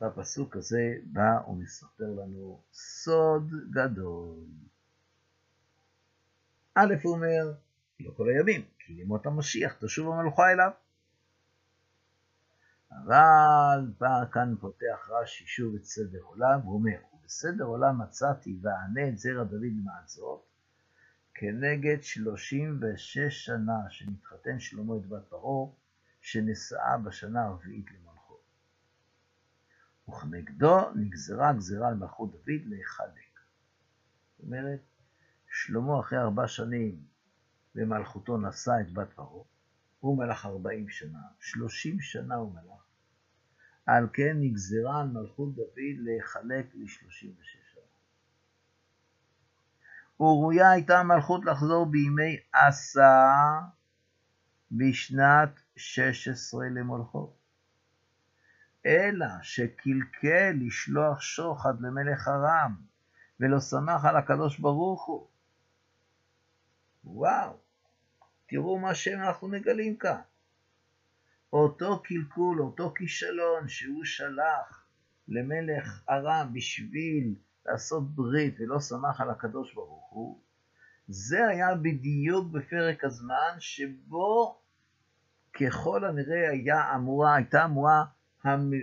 [0.00, 4.44] והפסוק הזה בא ומספר לנו סוד גדול.
[6.74, 7.52] א', הוא אומר,
[8.00, 10.70] לא כל הימים, כי לימות המשיח תשוב המלוכה אליו.
[12.90, 19.08] אבל בא כאן פותח רש"י שוב את סדר עולם, הוא אומר, ובסדר עולם מצאתי ואענה
[19.08, 19.62] את זרע דוד
[20.06, 20.40] זאת,
[21.34, 25.70] כנגד שלושים ושש שנה שנתחתן שלמה את בת פרעה,
[26.20, 28.09] שנשאה בשנה הרביעית למען.
[30.10, 33.40] וכנגדו נגזרה גזירה על מלכות דוד להיחלק.
[34.36, 34.80] זאת אומרת,
[35.46, 37.02] שלמה אחרי ארבע שנים
[37.74, 39.44] במלכותו נשא את בת פרעה,
[40.00, 42.80] הוא מלך ארבעים שנה, שלושים שנה הוא מלך.
[43.86, 47.82] על כן נגזרה על מלכות דוד להיחלק לשלושים ושש שנה.
[50.20, 53.32] וראויה הייתה המלכות לחזור בימי עשה
[54.72, 57.39] בשנת שש עשרה למולכו.
[58.86, 62.74] אלא שקלקל לשלוח שוחד למלך ארם,
[63.40, 65.26] ולא שמח על הקדוש ברוך הוא.
[67.04, 67.56] וואו,
[68.48, 70.20] תראו מה שאנחנו מגלים כאן.
[71.52, 74.86] אותו קלקול, אותו כישלון שהוא שלח
[75.28, 77.34] למלך ארם בשביל
[77.66, 80.40] לעשות ברית ולא שמח על הקדוש ברוך הוא,
[81.08, 84.60] זה היה בדיוק בפרק הזמן שבו
[85.52, 88.04] ככל הנראה היה אמורה, הייתה אמורה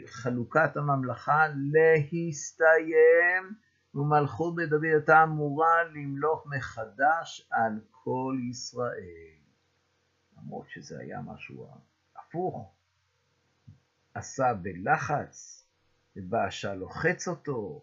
[0.05, 3.53] חלוקת הממלכה להסתיים,
[3.95, 9.37] ומלכות בית דוד הייתה אמורה למלוך מחדש על כל ישראל.
[10.37, 11.67] למרות שזה היה משהו
[12.15, 12.73] הפוך.
[14.13, 15.65] עשה בלחץ,
[16.15, 17.81] ובאשה לוחץ אותו,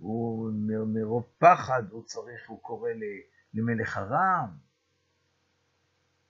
[0.00, 0.52] הוא
[0.86, 2.90] מרוב פחד, הוא צריך, הוא קורא
[3.54, 4.56] למלך ארם.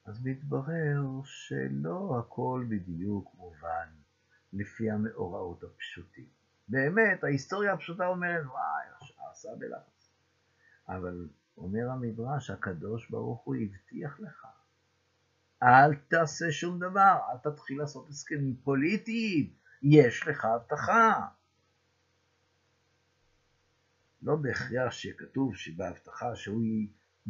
[0.05, 3.99] אז מתברר שלא הכל בדיוק מובן.
[4.53, 6.26] לפי המאורעות הפשוטים.
[6.68, 10.11] באמת, ההיסטוריה הפשוטה אומרת, וואי, עשה בלחץ.
[10.88, 14.46] אבל אומר המדרש, הקדוש ברוך הוא הבטיח לך,
[15.62, 21.26] אל תעשה שום דבר, אל תתחיל לעשות הסכמים פוליטיים, יש לך הבטחה.
[24.22, 26.62] לא בהכרח שכתוב שבהבטחה שהוא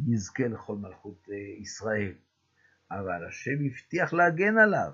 [0.07, 2.13] יזכה לכל מלכות אה, ישראל,
[2.91, 4.91] אבל השם הבטיח להגן עליו.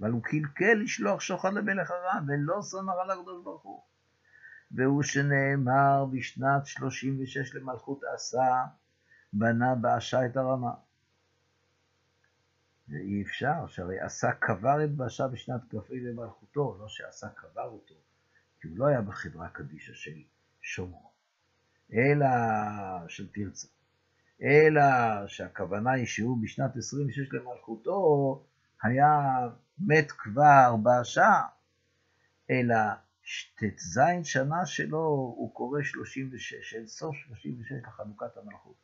[0.00, 3.82] אבל הוא קלקל לשלוח שוחד למלך ארם, ולא סמר על הקדוש ברוך הוא.
[4.70, 8.64] והוא שנאמר בשנת 36 למלכות עשה,
[9.32, 10.72] בנה באשה את הרמה.
[12.88, 17.94] ואי אפשר, שהרי עשה קבר את באשה בשנת כ"ה למלכותו, לא שעשה קבר אותו,
[18.60, 20.22] כי הוא לא היה בחברה קדישא של
[20.60, 21.10] שומרון,
[21.92, 22.26] אלא
[23.08, 23.68] של תרצה,
[24.42, 24.82] אלא
[25.26, 28.44] שהכוונה היא שהוא בשנת 26 למלכותו
[28.82, 29.08] היה
[29.78, 31.40] מת כבר באשה,
[32.50, 32.76] אלא
[33.56, 38.76] ט"ז שנה שלו הוא קורא 36, אל סוף 36 לחנוכת המלכות.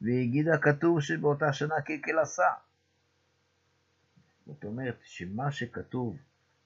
[0.00, 2.52] והגיד הכתוב שבאותה שנה קלקל עשה.
[4.46, 6.16] זאת אומרת שמה שכתוב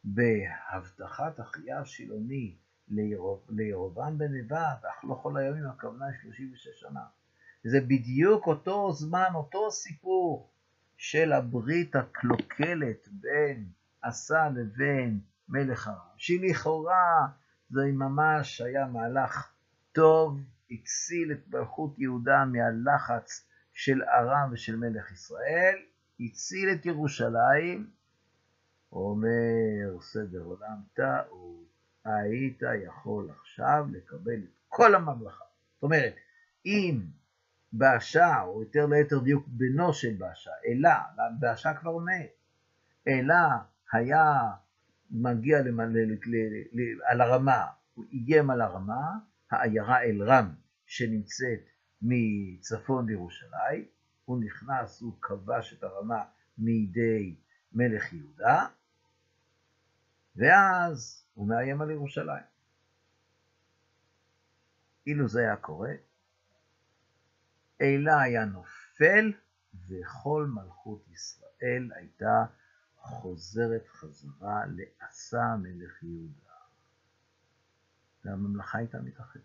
[0.04, 2.56] בהבטחת אחיה השילוני
[3.48, 7.04] לירובעם בן נבט, אך לא כל הימים, הכוונה היא 36 שנה.
[7.64, 10.50] זה בדיוק אותו זמן, אותו סיפור
[10.96, 13.66] של הברית הקלוקלת בין
[14.02, 17.26] עשה לבין מלך ארם, שלכאורה
[17.70, 19.52] זה ממש היה מהלך
[19.92, 20.40] טוב,
[20.70, 25.76] הציל את מלכות יהודה מהלחץ של ארם ושל מלך ישראל,
[26.20, 27.90] הציל את ירושלים,
[28.92, 31.64] אומר סדר עולם טעו,
[32.04, 35.44] היית יכול עכשיו לקבל את כל הממלכה.
[35.74, 36.14] זאת אומרת,
[36.66, 37.00] אם
[37.78, 41.02] באשה, או יותר ליתר דיוק בנו של באשה, אלה,
[41.38, 42.30] באשה כבר מת,
[43.08, 43.58] אלה
[43.92, 44.50] היה
[45.10, 46.00] מגיע למלא,
[47.04, 49.18] על הרמה, הוא איים על הרמה,
[49.50, 50.54] העיירה אל-רם
[50.86, 51.60] שנמצאת
[52.02, 53.84] מצפון לירושלים,
[54.24, 56.24] הוא נכנס, הוא כבש את הרמה
[56.58, 57.34] מידי
[57.72, 58.66] מלך יהודה,
[60.36, 62.44] ואז הוא מאיים על ירושלים.
[65.06, 65.92] אילו זה היה קורה,
[67.80, 69.32] אלה היה נופל,
[69.88, 72.44] וכל מלכות ישראל הייתה
[72.96, 76.46] חוזרת חזרה לעשה מלך יהודה.
[78.24, 79.42] והממלכה הייתה מתאחדת.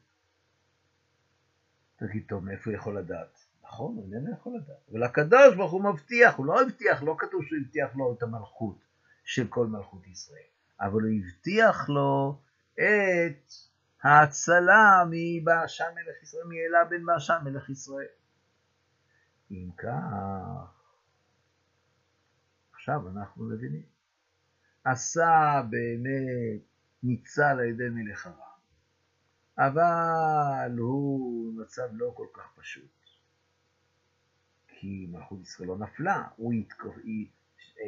[1.96, 3.46] תגיד, טוב, מאיפה הוא יכול לדעת?
[3.64, 4.90] נכון, הוא איננו יכול לדעת.
[4.92, 8.78] אבל הקדוש ברוך הוא מבטיח, הוא לא הבטיח, לא כתוב שהוא הבטיח לו את המלכות
[9.24, 12.42] של כל מלכות ישראל, אבל הוא הבטיח לו
[12.74, 13.52] את
[14.04, 18.21] ההצלה מבאשה מלך ישראל, מאלה בן באשה מלך ישראל.
[19.52, 20.92] אם כך,
[22.74, 23.84] עכשיו אנחנו מבינים.
[24.84, 26.62] עשה באמת
[27.04, 28.52] ניצל על ידי מלך הרע,
[29.58, 32.92] אבל הוא מצב לא כל כך פשוט.
[34.68, 36.96] כי מלכות ישראל לא נפלה, הוא התקוף,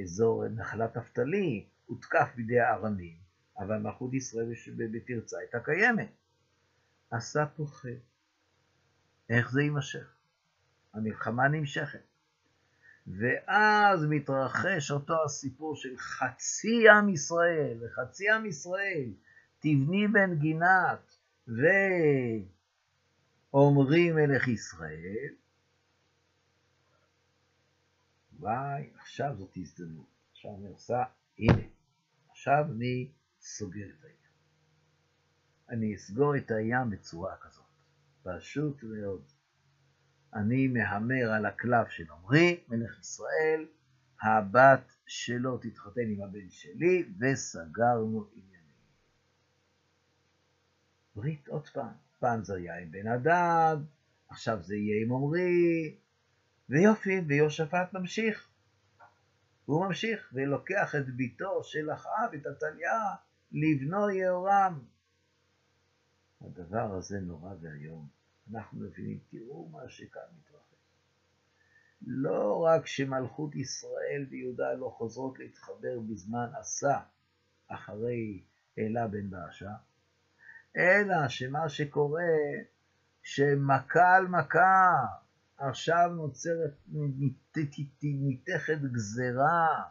[0.02, 3.18] אזור נחלת נפתלי הותקף בידי הארמים,
[3.58, 4.46] אבל מלכות ישראל
[4.92, 6.12] בתרצה הייתה קיימת.
[7.12, 7.90] עשה פוחד.
[9.30, 10.13] איך זה יימשך?
[10.94, 12.04] המלחמה נמשכת.
[13.08, 19.14] ואז מתרחש אותו הסיפור של חצי עם ישראל, וחצי עם ישראל,
[19.60, 21.18] תבני בן גינת
[23.52, 25.34] ועומרי מלך ישראל,
[28.40, 30.06] וואי, עכשיו זאת הזדמנות.
[30.32, 31.04] עכשיו אני עושה,
[31.40, 31.68] הנה,
[32.30, 34.14] עכשיו אני סוגר את הים.
[35.70, 37.66] אני אסגור את הים בצורה כזאת,
[38.24, 39.33] פשוט מאוד.
[40.36, 43.66] אני מהמר על הקלף של עמרי, מלך ישראל,
[44.22, 48.64] הבת שלו תתחתן עם הבן שלי, וסגרנו עניינים.
[51.16, 53.78] ברית עוד פעם, פעם זה היה עם בן הדד,
[54.30, 55.96] עכשיו זה יהיה עם עמרי,
[56.70, 58.50] ויופי, ויהושפט ממשיך.
[59.66, 63.16] הוא ממשיך ולוקח את ביתו של אחאב, את עתליה,
[63.52, 64.80] לבנו יהורם.
[66.42, 68.23] הדבר הזה נורא ואיום.
[68.52, 70.64] אנחנו מבינים, תראו מה שכאן מתרחש.
[72.08, 77.00] לא רק שמלכות ישראל ויהודה לא חוזרות להתחבר בזמן עשה
[77.68, 78.44] אחרי
[78.78, 79.72] אלה בן באשה,
[80.78, 82.24] אלא שמה שקורה,
[83.24, 85.06] שמכה על מכה,
[85.58, 86.74] עכשיו נוצרת,
[88.04, 89.84] ניתכת גזרה,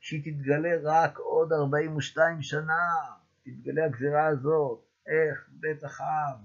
[0.00, 2.88] שהיא תתגלה רק עוד 42 שנה,
[3.42, 6.36] תתגלה הגזרה הזאת, איך בית אחאב,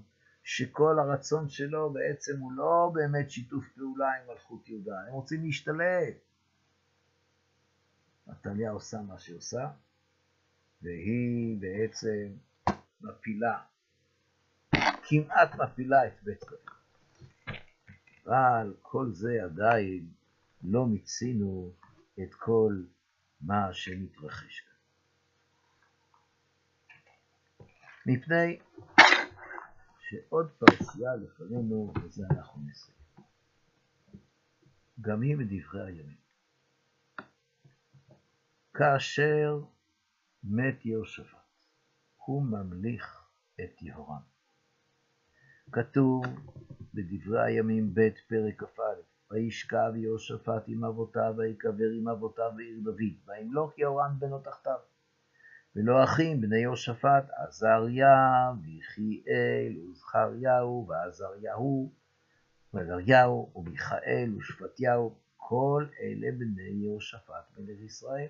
[0.53, 6.15] שכל הרצון שלו בעצם הוא לא באמת שיתוף פעולה עם מלכות יהודה, הם רוצים להשתלט.
[8.27, 9.69] עתליה עושה מה שהיא עושה,
[10.81, 12.27] והיא בעצם
[13.01, 13.59] מפילה,
[15.03, 16.61] כמעט מפילה את בית קודם.
[18.25, 20.07] אבל כל זה עדיין
[20.63, 21.71] לא מיצינו
[22.23, 22.83] את כל
[23.41, 24.75] מה שמתרחש כאן.
[28.05, 28.59] מפני
[30.11, 32.97] שעוד פרשייה לפנינו, וזה אנחנו נסיים.
[35.01, 36.17] גם היא מדברי הימים.
[38.73, 39.59] כאשר
[40.43, 41.37] מת יהושפט,
[42.17, 43.25] הוא ממליך
[43.63, 44.21] את יהורם.
[45.71, 46.23] כתוב
[46.93, 48.81] בדברי הימים ב' פרק כ"א
[49.31, 54.90] וישכב יהושפט עם אבותיו ויקבר עם אבותיו בעיר דוד וימלוך יהורם בנו תחתיו.
[55.75, 61.91] ולא אחים בני יהושפט עזריה ויחיאל וזכריהו ועזריהו
[62.73, 68.27] ועזריהו ומיכאל ושפטיהו כל אלה בני יהושפט מלך ישראל.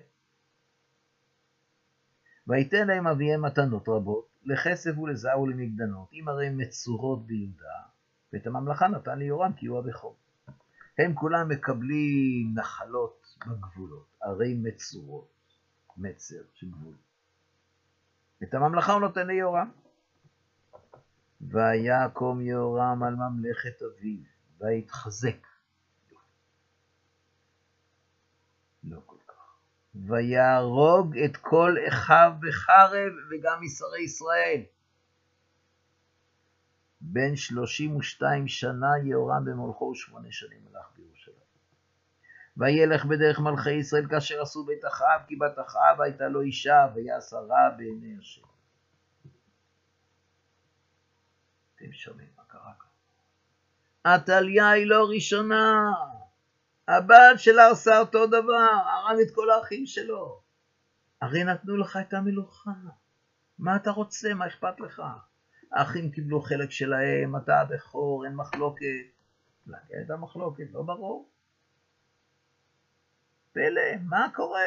[2.46, 7.80] ויתן להם אביהם מתנות רבות, לכסף ולזהב ולמגדנות, אם הרי מצורות ביהודה,
[8.32, 10.16] ואת הממלכה נתן ליורם כי הוא הבכור.
[10.98, 15.28] הם כולם מקבלים נחלות בגבולות, ערי מצורות,
[15.96, 16.94] מצר של גבול.
[18.42, 19.70] את הממלכה הוא נותן ליורם.
[21.40, 24.18] ויקום יהורם על ממלכת אביו,
[24.60, 25.46] ויתחזק.
[28.84, 29.58] לא כל כך.
[29.94, 34.62] ויהרוג את כל אחיו בחרב וגם משרי ישראל.
[37.00, 41.41] בן שלושים ושתיים שנה יהורם במולכו ושמונה שנים הלך בירושלים.
[42.56, 47.36] וילך בדרך מלכי ישראל כאשר עשו בית אחאב, כי בת אחאב הייתה לו אישה, ויעשה
[47.36, 48.42] רע בעיני השם.
[51.74, 52.90] אתם שומעים מה קרה כאן?
[54.04, 55.92] עתליה היא לא ראשונה.
[56.88, 60.42] הבת שלה עושה אותו דבר, הרג את כל האחים שלו.
[61.20, 62.70] הרי נתנו לך את המלוכה.
[63.58, 64.34] מה אתה רוצה?
[64.34, 65.02] מה אכפת לך?
[65.72, 68.86] האחים קיבלו חלק שלהם, אתה הבכור, אין מחלוקת.
[69.66, 70.64] למה הייתה מחלוקת?
[70.72, 71.31] לא ברור.
[73.52, 74.60] פלא, מה קורה?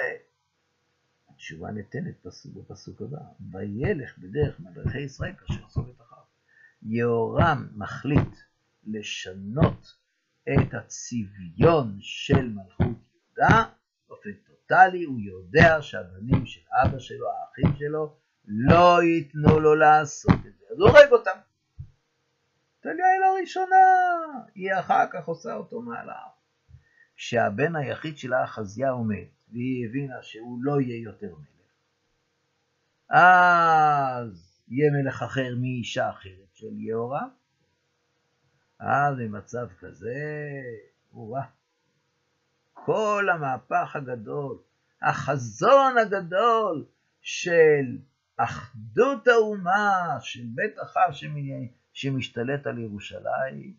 [1.30, 3.18] התשובה ניתנת פסוק בפסוק הבא,
[3.52, 6.22] וילך בדרך מלכי ישראל כאשר עשו את אחר.
[6.82, 8.38] יהורם מחליט
[8.88, 9.96] לשנות
[10.44, 13.64] את הצביון של מלכות יהודה
[14.08, 18.16] באופן טוטאלי, הוא יודע שהבנים של אבא שלו, האחים שלו,
[18.46, 21.40] לא ייתנו לו לעשות את זה, אז הוא הורג אותם.
[22.80, 23.36] טליה היא לא
[24.56, 26.35] היא אחר כך עושה אותו מעליו.
[27.16, 31.56] כשהבן היחיד של אחזיהו מת, והיא הבינה שהוא לא יהיה יותר מלך,
[33.10, 37.30] אז יהיה מלך אחר מאישה אחרת של יהורם,
[38.80, 40.52] אז במצב כזה,
[41.14, 41.46] וואה,
[42.74, 44.58] כל המהפך הגדול,
[45.02, 46.86] החזון הגדול
[47.22, 47.98] של
[48.38, 51.12] אחדות האומה, של בית אחר
[51.94, 53.74] שמשתלט על ירושלים,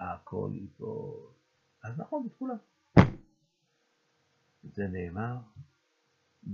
[0.00, 1.37] הכל ייפול.
[1.82, 2.56] אז נכון, את כולם.
[4.62, 5.36] זה נאמר,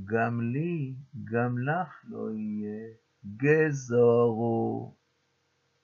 [0.05, 0.95] גם לי,
[1.25, 2.95] גם לך לא יהיה
[3.37, 4.95] גזורו.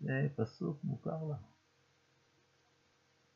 [0.01, 1.51] זה פסוק מוכר לנו.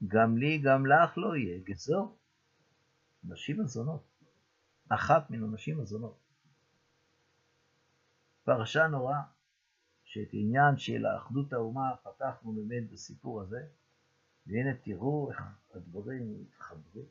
[0.07, 2.19] גם לי, גם לך לא יהיה גזור.
[3.25, 4.03] נשים הזונות.
[4.89, 6.19] אחת מן הנשים הזונות.
[8.45, 9.23] פרשה נוראה,
[10.05, 13.67] שאת עניין של האחדות האומה פתחנו באמת בסיפור הזה,
[14.47, 15.43] והנה תראו איך
[15.75, 17.05] הדברים מתחברים.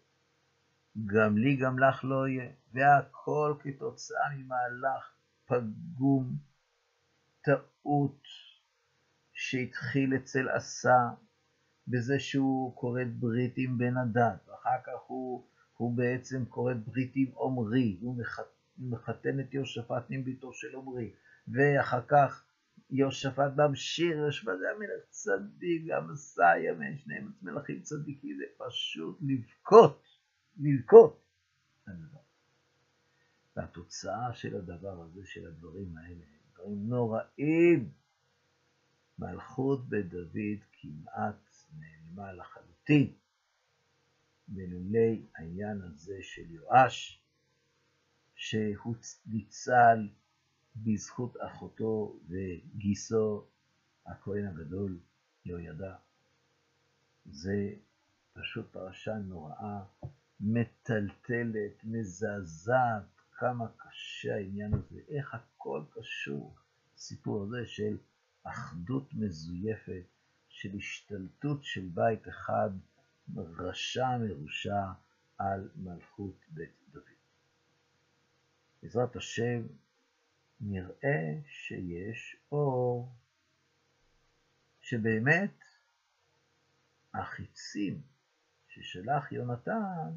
[1.06, 5.14] גם לי גם לך לא יהיה, והכל כתוצאה ממהלך
[5.46, 6.38] פגום,
[7.44, 8.22] טעות,
[9.34, 11.10] שהתחיל אצל עשה,
[11.88, 17.32] בזה שהוא כורת ברית עם בן הדת, ואחר כך הוא, הוא בעצם כורת ברית עם
[17.34, 18.18] עומרי, הוא
[18.78, 21.14] מחתן את יהושפט עם ביתו של עומרי,
[21.48, 22.46] ואחר כך
[22.94, 30.04] יהושפט ממשיך, יהושפט זה המלך צדיק, גם עשה ימין, שניהם מלכים צדיקים, זה פשוט לבכות,
[30.58, 31.24] לבכות.
[33.56, 37.92] והתוצאה של הדבר הזה, של הדברים האלה, דברים נוראים.
[39.20, 43.14] מלכות בית דוד כמעט נעלמה לחלוטין,
[44.48, 47.22] בלולי העניין הזה של יואש,
[48.36, 50.10] שהוא ניצל
[50.76, 53.46] בזכות אחותו וגיסו
[54.06, 55.00] הכהן הגדול
[55.46, 55.96] יהוידע.
[57.26, 57.74] זה
[58.34, 59.84] פשוט פרשה נוראה,
[60.40, 66.56] מטלטלת, מזעזעת, כמה קשה העניין הזה, איך הכל קשור.
[66.96, 67.98] הסיפור הזה של
[68.44, 70.04] אחדות מזויפת,
[70.50, 72.70] של השתלטות של בית אחד,
[73.36, 74.86] רשע מרושע,
[75.38, 77.04] על מלכות בית דוד.
[78.84, 79.62] בעזרת השם,
[80.66, 83.12] נראה שיש אור,
[84.82, 85.64] שבאמת
[87.14, 88.02] החיצים
[88.68, 90.12] ששלח יונתן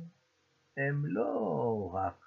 [0.77, 2.25] הם לא רק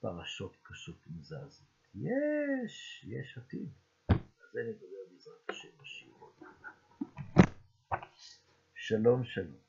[0.00, 3.68] פרשות קשות ומזעזעות, יש, יש עתיד.
[4.52, 6.32] זה נדבר בעזרת השם בשיעור.
[8.74, 9.65] שלום שלום.